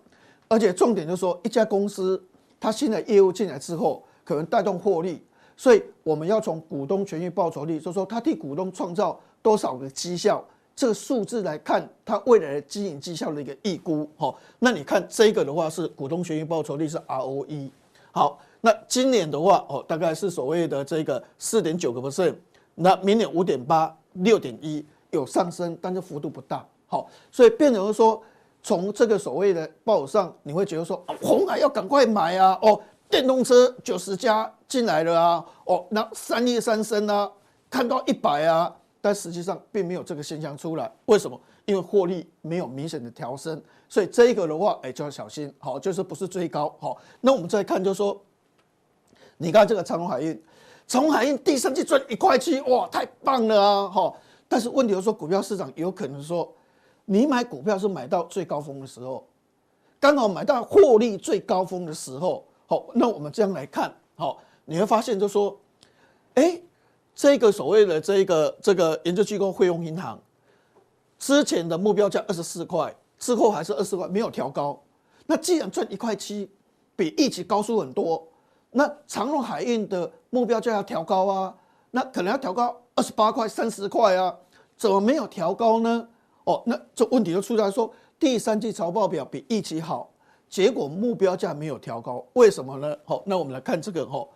[0.48, 2.22] 而且重点就是说，一家公司
[2.58, 5.22] 它新的业务进来之后，可能带动获利，
[5.56, 10.42] 所以我们要从股东权益报酬率，就是说它替股东创造多少个绩效。
[10.80, 17.68] 这个数字来看，它未来的经营绩效的一个预估，好，那你看这个的话是股东权益报酬率是 ROE，
[18.12, 22.34] 好，那今年的话哦，大概是所谓的这个四点九个 percent，
[22.74, 28.22] 那明年五点八、六点一有上升，但是幅度不大，好，所以变成说
[28.62, 37.30] 从这个所谓的报上，你会觉得说，红海要赶快买啊，哦，电动车九十家进来了啊，哦，那三叶三升啊，
[37.68, 41.40] 看到一百啊，但实际上并没有这个现象出来，为什么？
[41.66, 48.20] 因为获利没有明显的调升，所以这一个的话，哎，就要小心，好，就是不是最高，好，那我们再看，就是说，
[49.36, 50.42] 你看这个长虹海运，
[50.88, 54.12] 长虹海运第三季赚一块七，哇，太棒了啊，哈，
[54.48, 56.52] 但是问题就是说，股票市场有可能说，
[57.04, 59.24] 你买股票是买到最高峰的时候，
[60.00, 65.56] 刚好买到获利最高峰的时候，好，那我们这样来看，好，你会发现就是说，
[66.34, 66.60] 哎，
[67.14, 70.18] 这个所谓的这个这个研究机构汇丰银行。
[71.18, 74.82] 之前的目标价二十四块，之后还是二十块，没有调高。
[75.26, 76.48] 那既然赚一块七，
[76.96, 78.26] 比预期高出很多，
[78.70, 81.54] 那长荣海运的目标价要调高啊，
[81.90, 84.34] 那可能要调高二十八块、三十块啊，
[84.76, 86.08] 怎么没有调高呢？
[86.44, 90.10] 哦，那这问题就出在说，第三季财报表比预期好，
[90.48, 92.96] 结果目标价没有调高，为什么呢？
[93.04, 94.26] 好，那我们来看这个哈，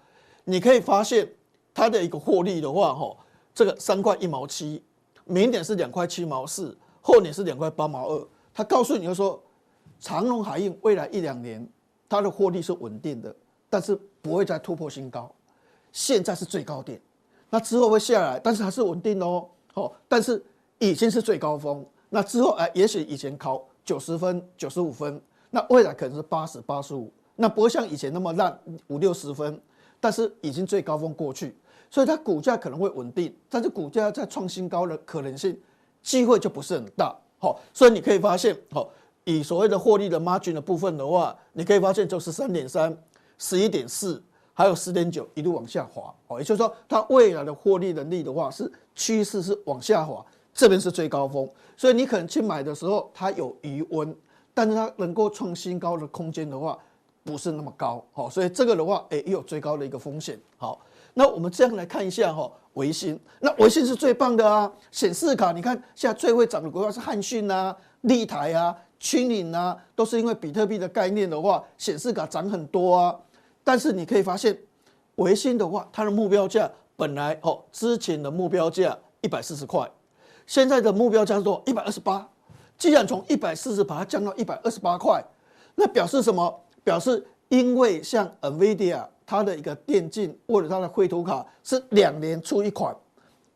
[0.44, 1.26] 你可以发现
[1.74, 3.16] 它的一个获利的话，哈，
[3.52, 4.82] 这个三块一毛七。
[5.24, 8.28] 明年是两块七毛四，后年是两块八毛二。
[8.54, 9.42] 他告诉你就说，
[9.98, 11.66] 长隆海运未来一两年
[12.08, 13.34] 它的获利是稳定的，
[13.68, 15.28] 但是不会再突破新高。
[15.90, 17.00] 现在是最高点，
[17.50, 19.48] 那之后会下来，但是还是稳定哦。
[19.74, 20.40] 哦，但是
[20.78, 21.84] 已经是最高峰。
[22.10, 28.56] 那之后哎，也许以前考九十分、九十五分，那未来可能是八十八十五，那不会像以前那么烂
[28.88, 29.60] 五六十分，
[29.98, 31.56] 但是已经最高峰过去。
[31.94, 35.56] 所以它股价可能会稳定，但是股价在创新高的可能性
[36.02, 37.16] 机会就不是很大。
[37.38, 38.90] 好，所以你可以发现，好，
[39.22, 42.92] 以所谓的获利的 margin 的部分的话，你可以发现就十三点三、
[43.38, 44.20] 十一点四，
[44.52, 46.12] 还有十点九一路往下滑。
[46.26, 51.48] 哦，也就是说，它未来的获利能力的话是趋势是往下滑，这边是最高峰。
[51.76, 54.12] 所以你可能去买的时候它有余温，
[54.52, 56.76] 但是它能够创新高的空间的话
[57.22, 58.04] 不是那么高。
[58.10, 60.36] 好，所以这个的话，哎，也有最高的一个风险。
[60.56, 60.80] 好。
[61.14, 73.16] 那我们这样来看一下哈，微星，那微星是最棒的啊，显示卡，你看现在最会涨的股票是汉讯啊、立台啊、群领啊，都是因为比特币的概念的话，显示卡涨很多啊。
[73.62, 74.58] 但是你可以发现，
[75.14, 79.88] 微星的话，它的目标价本来哦，之前的目标价一百四十块，
[80.48, 81.62] 现在的目标价是多少？
[81.66, 82.28] 一百二十八。
[82.76, 85.24] 既然从一百四十把它降到一百二十八块，
[85.76, 86.60] 那表示什么？
[86.82, 89.06] 表示因为像 NVIDIA。
[89.26, 92.94] 它的一个电竞或者它的绘图卡是两年出一款，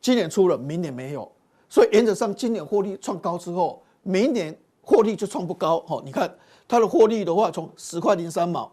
[0.01, 1.31] 今年出了，明年没有，
[1.69, 5.85] 所以原则上今年获利创高之后，明年获利就创不高。
[5.87, 6.33] 好，你看
[6.67, 8.71] 它的获利的话，从十块零三毛，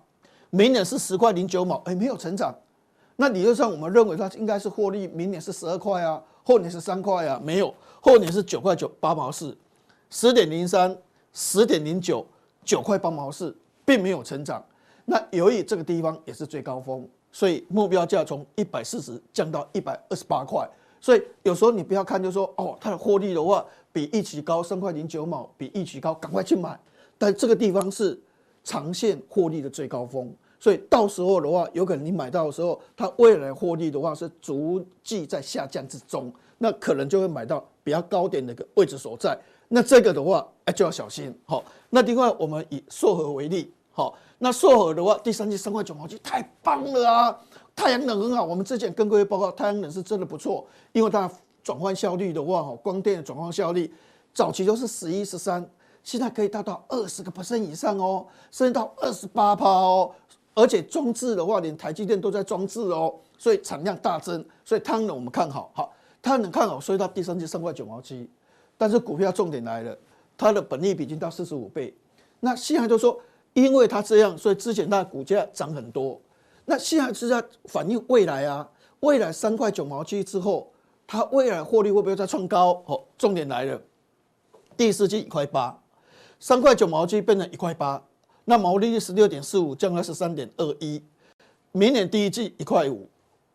[0.49, 2.55] 明年是十块零九毛，哎，没有成长。
[3.17, 9.57] 那理论上我们认为它应该是获利，明年是十二块啊，后年是三块啊，没有，后年是九块九八毛四，
[10.09, 10.97] 十点零三，
[11.33, 12.25] 十点零九，
[12.63, 13.55] 九块八毛四，
[13.85, 14.63] 并没有成长。
[15.05, 20.67] 那由于这个地方也是最高峰，所以目标价从一百四十降到一百二十八块。
[20.99, 23.63] 所以有时候你不要看，就说哦，它的获利的话
[23.93, 26.79] 比预期高三块零九毛，比预期高，赶快去买。
[27.17, 28.19] 但这个地方是
[28.63, 39.37] 长线获利的最高峰，所以到时候的话，有可能你买到的时候，它未来获利的话是逐季在下降之中，那可能就会买到比较高点的一个位置所在。
[39.67, 41.31] 那这个的话，哎，就要小心。
[41.45, 44.15] 好，那另外我们以硕禾为例，好。
[44.37, 47.39] 那硕禾的话，第三季三块九毛七，太棒了啊！
[47.73, 51.31] 太阳能很好，我们之前跟各位报告，太阳能是真的不错，因为它
[51.63, 53.91] 转换效率的话，哈，光电的转换效率，
[54.33, 55.65] 早期都是十一、十三，
[56.03, 60.11] 现在可以达到二十个 percent 以上哦，甚至到二十八趴哦，
[60.53, 68.29] 而且装置的话，连台积电都在装置哦，所以产量大增，所以太阳能我们看好，好，太阳能看好，所以它第三季三块九毛七，
[68.77, 69.97] 但是股票重点来了，
[70.37, 71.95] 它的本益比已经到四十五倍，
[72.41, 73.17] 那现在就说。
[73.55, 76.21] 因为它这样，所以之前它的股价涨很多。
[76.65, 80.71] 那现在是在反映未来啊，未来三块九毛七之后，
[81.07, 82.83] 它未来获利会不会再创高？
[82.85, 83.81] 哦，重点来了，
[84.75, 85.81] 第四季一块八，
[86.39, 88.03] 三块九毛七变成一块八，
[88.43, 91.01] 那毛利率十六点四五降到十三点二一。
[91.71, 93.07] 明年第一季一块五，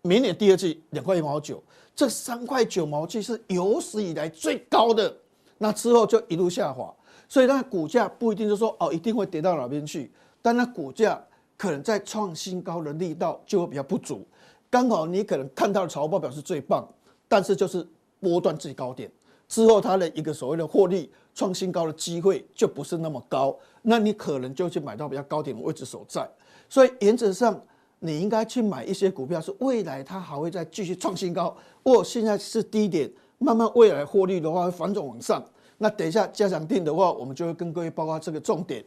[0.03, 1.63] 明年第二季两块一毛九，
[1.95, 5.15] 这三块九毛七是有史以来最高的，
[5.59, 6.95] 那之后就一路下滑。
[7.31, 10.11] 所以它股价不一定就说哦，一定会跌到哪边去，
[10.43, 11.25] 但它股价
[11.57, 14.27] 可能在创新高的力道就会比较不足。
[14.69, 16.85] 刚好你可能看到的财报表是最棒，
[17.29, 17.87] 但是就是
[18.19, 19.09] 波段最高点
[19.47, 26.29] 之后，它的一个所谓的获利创新高的机会就不是那么高，那你可能就去买到比较高点的位置所在。
[26.69, 27.61] 所以原则上
[28.01, 35.41] 你应该去买一些股票，是未来它还会再继续创新高，或现在是低点，慢慢未来获利的话会反转往上。
[35.83, 38.85] 那等一下加强定的话，我们就会跟各位报告这个重点。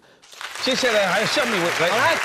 [0.61, 2.15] 接下来还有下面一位来，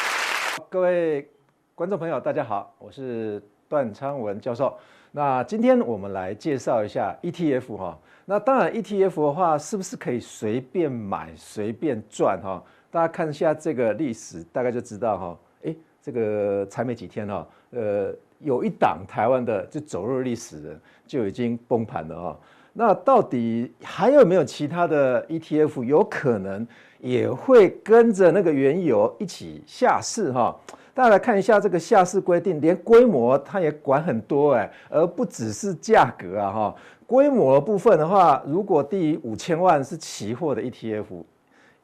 [0.69, 1.27] 各位
[1.75, 4.77] 观众朋友，大家好，我是段昌文教授。
[5.11, 7.99] 那今天我们来介绍一下 ETF 哈。
[8.27, 12.63] 那当然 ETF 的话，是不是可以随便买、随便赚哈？
[12.91, 15.39] 大家看一下这个历史，大概就知道哈。
[15.63, 22.39] 诶，这个才没几天哈，呃，有一档台湾的就走入历史的就已经崩盘了哈。
[22.81, 26.65] 那到底还有没有其他的 ETF 有可能
[27.01, 30.57] 也会跟着那个原油一起下市哈？
[30.95, 36.75] 大家来看一下这个下市规定，连规模它也管很多哎，而不只是价格啊哈。
[37.05, 41.25] 规模部分的话，如果低于五千万是期货的 ETF，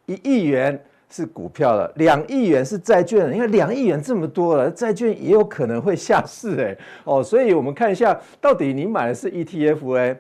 [0.07, 0.80] 一亿元
[1.11, 3.33] 是股票的，两亿元是债券的。
[3.33, 10.16] 你看两亿元这么多了，债券也有可能会下市哎哦，所以我们看一下到底你买的是 ETF 哎，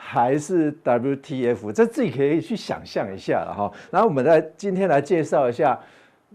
[0.00, 1.72] 还是 WTF？
[1.72, 3.70] 这自己可以去想象一下了哈。
[3.90, 5.78] 然后我们来今天来介绍一下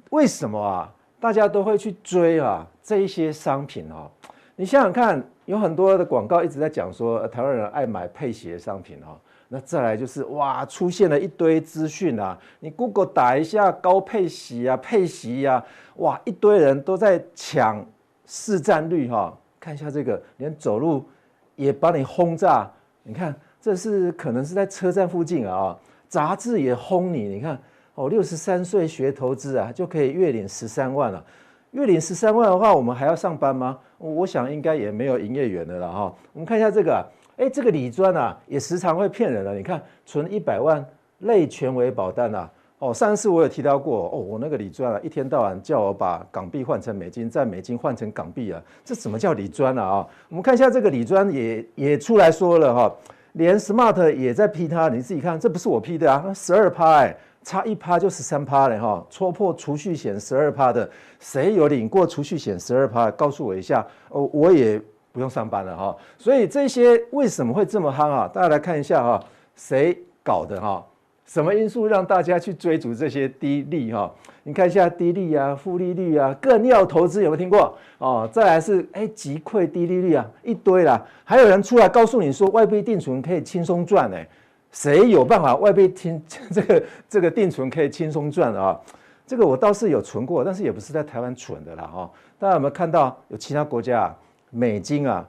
[0.10, 0.94] 为什么啊？
[1.20, 4.12] 大家都会去追啊，这一些商品哦。
[4.58, 9.18] 你想想看，有很多的广告一直在讲说，台湾人爱买配息的商品哦。
[9.48, 15.64] 那再来就是哇，出现了一堆资讯啊，你 Google 打一下高配息啊、配息啊，
[15.96, 17.86] 哇，一堆人都在抢
[18.26, 19.36] 市占率哈。
[19.60, 21.08] 看一下这个，连走路
[21.56, 22.70] 也把你轰炸。
[23.04, 25.74] 你看，这是可能是在车站附近啊，
[26.10, 27.30] 杂志也轰你。
[27.30, 27.58] 你看。
[27.96, 31.24] 哦，六十三岁学投资啊，就可以月领十三万了。
[31.72, 33.78] 月领十三万的话，我们还要上班吗？
[34.00, 36.16] 我想应该也没有营业员的了哈。
[36.34, 37.06] 我们看一下这个，
[37.38, 39.54] 哎，这个理专啊，也时常会骗人了。
[39.54, 40.84] 你看，存一百万
[41.20, 42.50] 类全维保单啊。
[42.80, 49.84] 哦，上次我有提到过，哦，我那个理专啊，一天到晚叫我把港币换成美金，再美金换成港币啊，这什么叫理专啊？
[49.84, 52.96] 啊，我们看一下这个理专也也出来说了哈，
[53.34, 57.16] 连 Smart 也在批它，你自己看，这不是我批的啊，十二趴哎。
[57.46, 63.12] 差一趴就十三趴了哈，戳破储蓄险十二趴的，谁有领过储蓄险十二趴？
[63.12, 65.94] 告诉我一下哦，我也不用上班了哈。
[66.18, 68.32] 所以这些为什么会这么夯啊？
[68.34, 69.22] 大家来看一下哈，
[69.58, 70.88] 谁搞的哈？
[71.26, 74.14] 什么因素让大家去追逐这些低利哈？
[74.44, 78.30] 你看一下低利啊、负利率啊、更要投资有没有听过哦？
[78.32, 84.28] 再来是哎，击溃低利率啊，一堆啦，还有人出来告诉你说外币定存可以轻松赚哎。
[84.72, 88.80] 谁有办法外币听 这个这个定存可以轻松赚啊？
[89.26, 92.12] 这个我倒是有存过，但是也不是在台湾存的啦哈。
[92.38, 94.18] 大家有没有看到有其他国家啊？
[94.50, 95.26] 美金啊，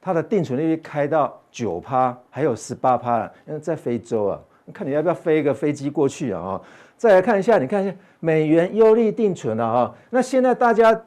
[0.00, 3.32] 它的定存利率开到九趴，还有十八趴了。
[3.46, 4.40] 因为在非洲啊，
[4.72, 6.60] 看你要不要飞一个飞机过去啊？
[6.96, 9.92] 再来看一下，你看一下美元优利定存啊。
[10.10, 11.00] 那现在大家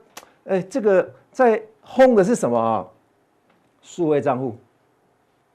[0.46, 2.86] 哎，这个在轰的是什么啊？
[3.82, 4.56] 数位账户。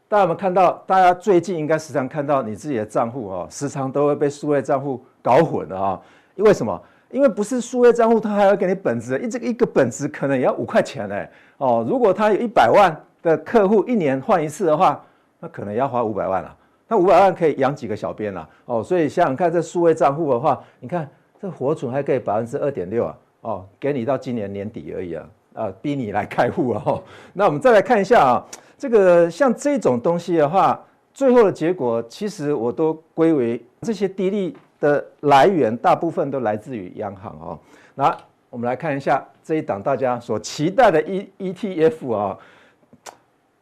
[0.08, 0.72] 大家有没有看到？
[0.86, 6.00] 大家最近应该时常看到你自己的账户啊，时常都会被数位账户搞混了啊。
[6.34, 6.80] 因为什么？
[7.10, 11.26] 因为不是数位账户，它还要给你本子，一这个一个本子可能也要五块钱呢。
[11.58, 15.02] 哦，如果他有一百万的客户，一年换一次的话，
[15.40, 16.56] 那可能要花五百万了。
[16.88, 18.48] 那五百万可以养几个小编了？
[18.64, 21.08] 哦，所以想想看，这数位账户的话，你看
[21.40, 23.18] 这活存还可以百分之二点六啊。
[23.42, 27.02] 哦，给你到今年年底而已啊，啊，逼你来开户啊。
[27.32, 28.44] 那我们再来看一下啊。
[28.78, 30.78] 这个像这种东西的话，
[31.14, 37.58] 最后的结果其实我都归为这些低利的来源，大部分都来自于央行哦。
[37.94, 38.14] 那
[38.50, 42.38] 我们来看一下这一档大家所期待的 E ETF 啊，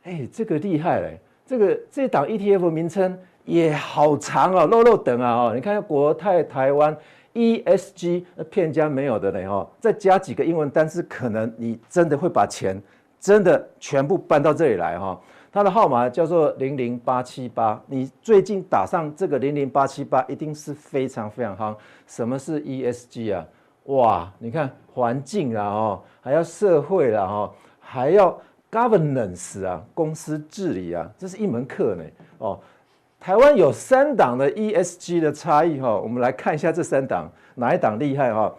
[0.02, 1.20] 哎，这个厉害嘞！
[1.46, 6.96] 这个这档 ETF 名称也好长哦，漏漏等啊哦，你看国泰台湾
[7.34, 12.82] ESG，片假没有的嘞哈，再加几个英文单词，可能你真的会把钱。
[13.20, 15.18] 真的全部搬到这里来哈，
[15.50, 17.82] 它的号码叫做零零八七八。
[17.86, 21.74] 你最近打上这个零零八七八，一定是非常非常夯。
[22.06, 23.46] 什么是 ESG 啊？
[23.84, 28.38] 哇，你看环境啊，哦，还要社会啦，哦，还要
[28.74, 32.02] governance 啊，公司治理啊，这是一门课呢。
[32.38, 32.58] 哦，
[33.20, 38.52] 台湾有三档的 ESG 的差异哈，我们来看一下这三档哪一档厉害哈？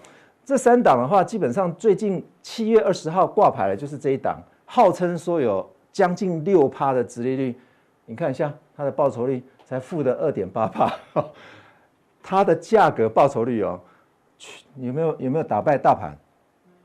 [0.45, 4.41] 这三档的话，基本上最近七月二十号挂牌的就是这一档。
[4.63, 7.55] 号称说有将近六趴的殖利率，
[8.05, 10.91] 你看一下它的报酬率才负的二点八趴，
[12.23, 13.79] 它的价格报酬率哦，
[14.77, 16.17] 有没有有没有打败大盘？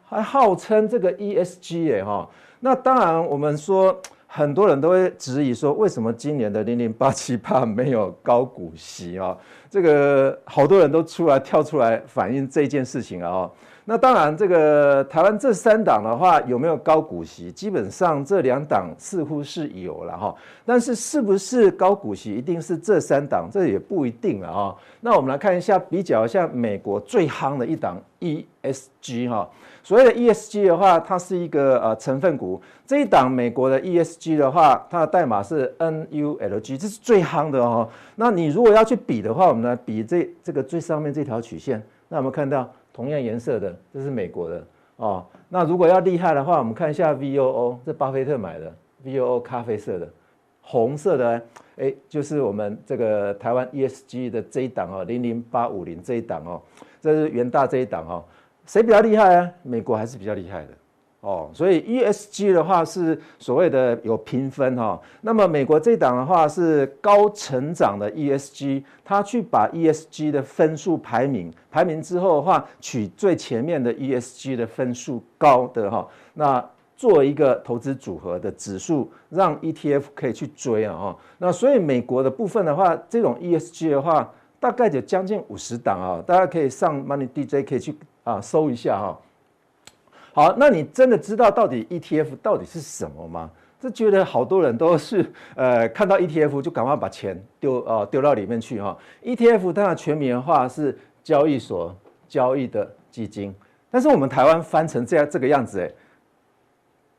[0.05, 2.28] 还号称这个 ESG 哎哈，
[2.61, 9.37] 那当然我们说很多人都会质疑说，为什么今年的零零八七八没有高股息啊？
[9.69, 13.51] 这个好多人都出来跳出来反映这件事情啊。
[13.91, 17.51] 那当然，这个台湾这三档的话有没有高股息？
[17.51, 20.32] 基本上这两档似乎是有了哈，
[20.64, 23.49] 但是是不是高股息一定是这三档？
[23.51, 24.76] 这也不一定了哈。
[25.01, 29.51] 那我们来看一下，比较一下美国最夯的一档 ESG 哈。
[29.82, 32.62] 所谓的 ESG 的话，它是一个呃成分股。
[32.86, 37.88] 这一档美国的 ESG 的话，它的代码是 NULG，这是最夯的哦。
[38.14, 41.84] 那你如果要去比的话，我们来比这这个最上面这条曲线。
[42.12, 44.66] 那我们看到同样颜色的，这是美国的
[44.97, 45.24] 哦。
[45.49, 48.72] 那如果要厉害的话，我们看一下 VOO，这巴菲特买的
[49.05, 50.09] VOO 咖啡色的，
[50.61, 51.43] 红色的，
[51.76, 56.62] 哎，就是我们这个台湾 ESG 的这一档哦，零零八五零这一档哦，
[57.01, 58.24] 这是元大这一档哦。
[58.66, 59.51] 谁比较厉害啊？
[59.62, 60.68] 美国还是比较厉害的
[61.21, 65.01] 哦，所以 ESG 的话是所谓的有评分哈。
[65.21, 76.64] 那么美国这档的话是高成长的 ESG，它去把 ESG 的分数排名，排名之后的话取最前面的 ESG 的分数高的哈，那
[76.97, 81.16] 做一个投资组合的指数，让 ETF 可以去追啊哈。
[81.39, 87.95] 那所以美国的部分的话，这种 ESG 的话大概就将近五十档啊，大家可以上 Money DJ 可以去。
[88.23, 89.18] 啊，搜一下哈。
[90.33, 93.51] 好，那你真的知道到底 ETF 到底是什么吗？
[93.81, 95.24] 这觉得好多人都是
[95.57, 98.97] 呃看到 ETF 就赶快把钱丢呃丢到里面去哈。
[99.22, 101.97] ETF 它的全名的话是交易所
[102.28, 103.55] 交易的基金，
[103.91, 105.91] 但是我们台湾翻成这样这个样子哎，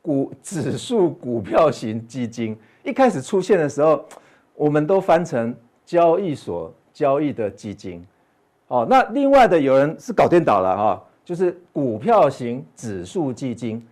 [0.01, 4.05] 股指数股票型基金一开始出现的时候，
[4.55, 8.05] 我们都翻成交易所交易的基金。
[8.68, 13.86] 哦，那另外的有人是搞颠倒了哈，就是股票型指数基金，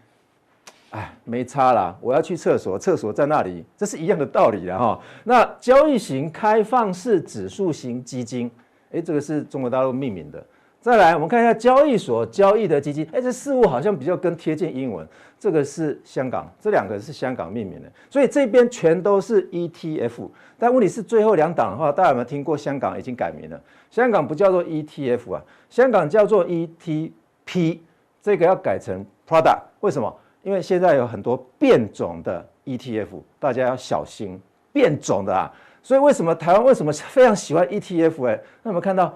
[0.89, 4.99] 哎，没差啦，我要去厕所，厕所在那里，这是一样的道理了哈。
[5.23, 8.49] 那交易型开放式指数型基金，
[8.91, 10.43] 哎，这个是中国大陆命名的。
[10.81, 15.05] 再来，我们看一下交易所交易的基金，哎，这事物好像比较更贴近英文。
[15.37, 20.29] 这个是香港，这两个是香港命名的，所以这边全都是 ETF。
[20.57, 22.57] 但问题是最后两档的话，大家有没有听过？
[22.57, 27.79] 香港已经改名了，香港不叫做 ETF 啊，香港叫做 ETP，
[28.21, 29.59] 这个要改成 Product。
[29.81, 30.13] 为什么？
[30.43, 33.07] 因为现在有很多变种的 ETF，
[33.37, 34.39] 大家要小心
[34.71, 35.51] 变种的啊。
[35.83, 38.27] 所以为什么台湾为什么非常喜欢 ETF？
[38.27, 39.13] 哎，那我们看到。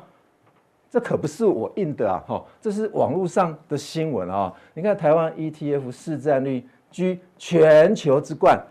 [0.94, 2.24] 这可不是我印的啊！
[2.28, 4.54] 哈，这是网络上的新闻啊！
[4.76, 8.64] 你看台湾 ETF 市占率居全球之冠，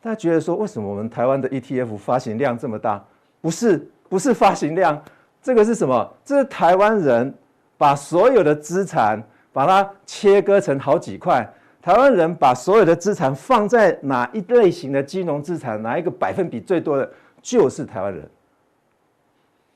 [0.00, 3.04] 大家觉得说，为什么我们台湾的 ETF 发行量这么大？
[3.42, 4.98] 不是，不是发行量，
[5.42, 6.10] 这个是什么？
[6.24, 7.34] 这是台湾人
[7.76, 9.22] 把所有的资产
[9.52, 11.46] 把它切割成好几块，
[11.82, 18.26] 台湾人把所有的资产放在哪一类型的金融资产，哪一个百分比最多的，就是台湾人。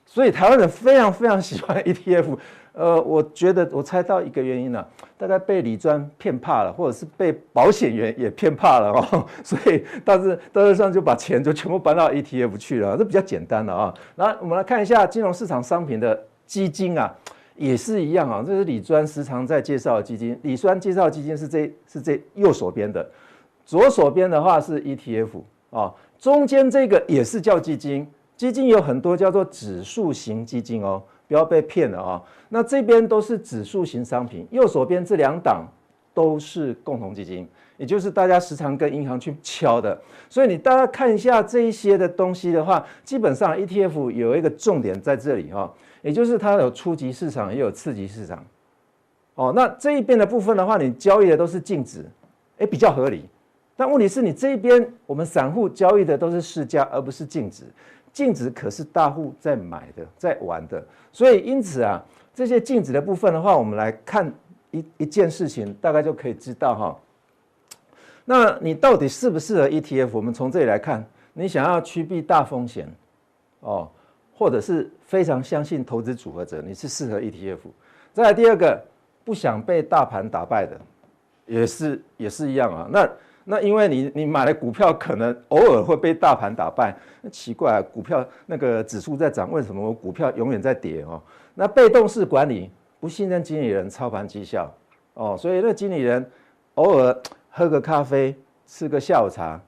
[0.07, 2.39] 所以台湾人非常非常喜欢 ETF，
[2.73, 4.89] 呃，我觉得我猜到一个原因了，
[5.19, 13.93] 大概被李专骗怕了，或者是被保险员也骗怕了哦， 所以大致大致上就把钱就全部搬到 ETF 去了，这比较简单的啊。
[14.15, 17.13] 那我们来看一下金融市场商品的基金啊，
[17.57, 23.07] 也是一样啊，这是李专时常在介绍的基金，李专介绍的基金是这是这右手边的，
[23.65, 28.07] 左手边的话是 ETF 啊，中间这个也是叫基金。
[28.37, 32.23] 基金有很多叫做指数型基金哦，不要被骗了啊。
[32.51, 35.67] 那这边都是指数型商品，右手边这两档
[36.13, 39.99] 都是共同基金，也就是大家时常跟银行去敲的。
[40.29, 45.73] 所以你大家看一下这一些的东西的话，基本上 ETF 有一个重点在这里哈，
[46.03, 48.45] 也就是它有初级市场也有次级市场。
[49.35, 52.05] 哦，那这一边的部分的话，你交易的都是净值，
[52.59, 53.25] 诶，比较合理。
[53.79, 57.65] 但问题是你这一边我们散户交易的都是市价，而不是净值。
[58.17, 62.03] 净值可是大户在买的，在玩的，所以因此啊，
[62.35, 64.33] 这些净值的部分的话，我们来看
[64.71, 66.99] 一一件事情，大概就可以知道哈。
[68.25, 70.09] 那你到底适不适合 ETF？
[70.15, 71.05] 我们从这里来看，
[71.35, 72.91] 你想要趋避大风险
[73.61, 73.87] 哦，
[74.35, 77.59] 或者是非常相信投资组合者，你是适合 ETF。
[78.15, 78.83] 再来第二个，
[79.27, 80.81] 不想被大盘打败的，
[81.45, 82.89] 也是也是一样啊。
[82.91, 83.07] 那
[83.49, 86.93] 那因为你你买的股票可能偶尔会被大盘打败，
[87.23, 91.23] 那奇怪啊，股票那个指数在涨，为什么我股票永远在跌哦？
[91.55, 92.69] 那被动式管理，
[92.99, 94.69] 不信任经理人操盘绩效
[95.15, 96.29] 哦，所以那经理人
[96.75, 97.17] 偶尔
[97.49, 98.35] 喝个咖啡，
[98.67, 99.61] 吃个下午茶，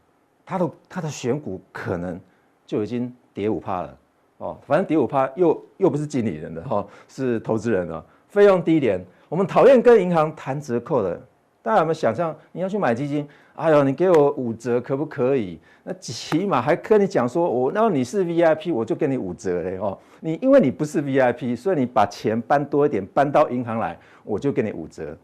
[0.45, 2.21] 他的他的选股可能
[2.67, 3.97] 就已经跌五趴了
[4.39, 11.21] 哦，反正跌五趴又又不是经理人的哈，是投资人的费用低廉，我们讨厌跟银行谈折扣的。
[11.63, 13.27] 大家有没有想象你要去买基金？
[13.55, 15.59] 哎呦，你给我五折可不可以？
[15.83, 19.99] 那起码还跟你讲说，我那你是 VIP，我就给你五折嘞哦。
[20.21, 25.17] 你因为你不是 VIP，所以你把钱搬多一点，搬到银行来，我就给你五折。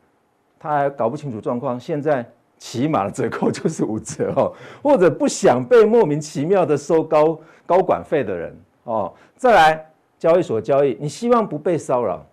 [0.59, 2.27] 他还搞不清楚状况，现在
[2.59, 4.53] 起码的折扣就是五折哦。
[4.83, 9.87] 或者不想被莫名其妙的收高高管费的人哦，再来
[10.19, 12.27] 交易所交易，你希望不被骚扰。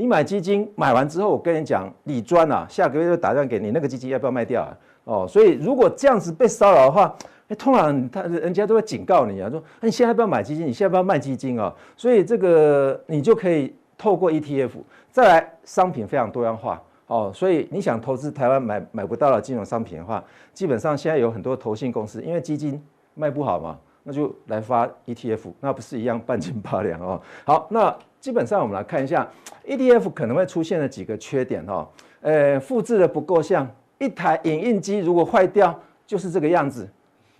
[0.00, 4.72] 你买基金买完之后，我跟你讲，理专啊，下个月就打电话给你，那个基金要不要卖掉啊？
[5.04, 7.14] 哦，所以如果这样子被骚扰的话，
[7.48, 10.66] 哎，通常他人家都会警告你啊，说，你现在不要买基金？
[10.66, 11.70] 你现在不要卖基金啊？
[11.98, 14.70] 所以这个你就可以透过 ETF，
[15.10, 20.24] 再来商品非常多样化哦，所以你想投资台湾买买不到的金融商品的话，
[20.54, 22.82] 基本上现在有很多投信公司，因为基金
[23.12, 27.20] 卖不好嘛，那就来发 ETF，那不是一样半斤八两哦。
[27.44, 27.94] 好，那。
[28.20, 29.26] 基本上，我们来看一下
[29.66, 31.88] ETF 可能会出现的几个缺点哈。
[32.20, 33.66] 呃，复制的不够像，
[33.98, 36.86] 一台影印机如果坏掉，就是这个样子。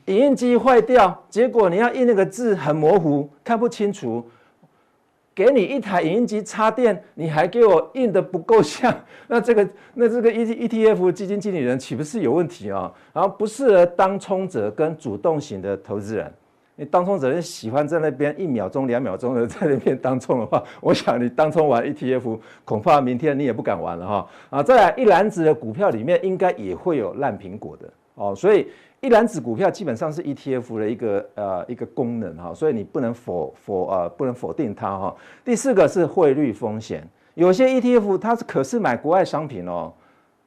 [0.06, 4.24] 影印机坏掉，结果你要印那个字很模糊，看不清楚。
[5.32, 8.92] 给你一台影印机插电，你还给我印的不够像，
[9.28, 12.92] 那这个那这个 E ETF 基金经理人岂不是有问题啊？
[13.12, 16.30] 然后不适合当冲者跟主动型的投资人。
[16.80, 24.26] 你当冲者喜欢在那边一秒钟、两秒钟的在那边当冲的话， 我想你当冲玩 ETF，恐怕明天你也不敢玩了哈。
[24.48, 28.66] 啊，再来一篮子的股票里面应该也会有烂苹果的哦，所以
[29.02, 35.14] 一篮子股票基本上是 ETF 的一个呃一个功能哈，所以你不能否否呃不能否定它哈。
[35.44, 39.92] 第四个是汇率风险，有些 ETF 它是可是买国外商品哦。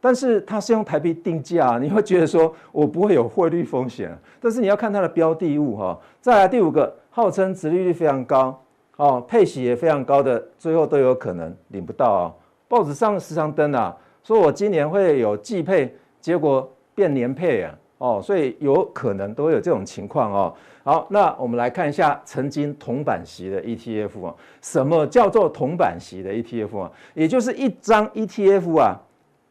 [0.03, 5.97] 但是它是用台币定价，你会觉得说我不会有汇率风险，但是你要看它的标的物哈。
[6.19, 8.61] 再来第五个，号称殖利率非常高，
[8.97, 12.33] 哦，配息也非常高的，最后都有可能领不到啊。
[12.67, 13.95] 报纸上时常登啊，
[14.25, 20.53] 说我今年会有季配，结果变年配啊，哦，所以有可能都会有这种情况哦。
[20.83, 26.91] 好，那我们来看一下曾经铜板息的 ETF 啊，什么叫做铜板息的 ETF 啊？
[27.13, 28.99] 也就是一张 ETF 啊。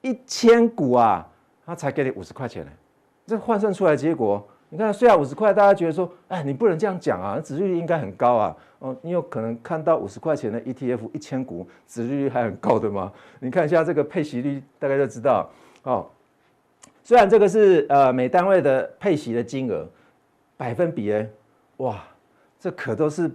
[0.03, 1.27] 一千股啊，
[1.65, 2.71] 他才给你五十块钱呢。
[3.27, 8.57] 这换算出来结果，你看虽然五十块，大家觉得说，哎，你不能这样讲啊，殖利率应该很高啊。
[8.81, 13.13] 哦，你有可能看到五十块钱的 ETF 一千股，殖利率还很高的吗？
[13.39, 15.49] 你看一下这个配息率，大概就知道。
[15.85, 16.11] 哦，
[17.05, 19.89] 虽然这个是呃每单位的配息的金额
[20.57, 21.29] 百分比哎，
[21.77, 22.03] 哇，
[22.59, 23.31] 这可都是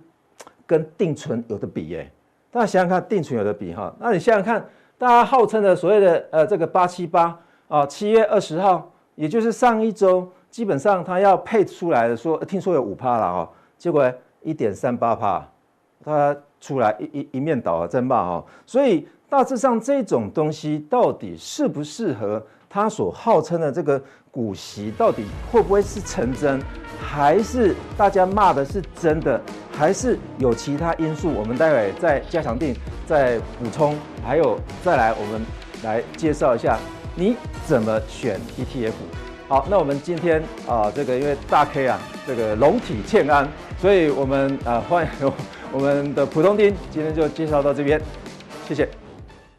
[0.65, 2.11] 跟定存有的比哎。
[2.51, 4.63] 大家想想看，定存有的比哈，那你想想看。
[5.00, 7.38] 大家号称的所谓的呃这个八七八
[7.68, 15.48] 啊，七月二十号，也就是上一周，基本上他要配出来的说，听说有五趴了哦，结果一点三八趴，
[16.04, 24.02] 他出来一一一面倒啊，在骂哦，所以大致上这种东西到底适不适合他所号称的这个
[24.38, 26.62] 股息，到底会不会是成真，
[27.02, 29.42] 还是大家骂的是真的？
[29.76, 32.76] 还是有其他因素，我们待会再加强定
[33.08, 35.42] 再补充，还有再来我们
[35.84, 36.78] 来介绍一下
[37.16, 37.36] 你
[37.66, 38.94] 怎么选 ETF。
[39.48, 43.48] 好，那我们今天啊，这个因为大 K 啊，这个龙体欠安，
[43.82, 45.34] 所以我们啊欢迎
[45.72, 48.00] 我们的普通丁今天就介绍到这边，
[48.68, 48.88] 谢谢。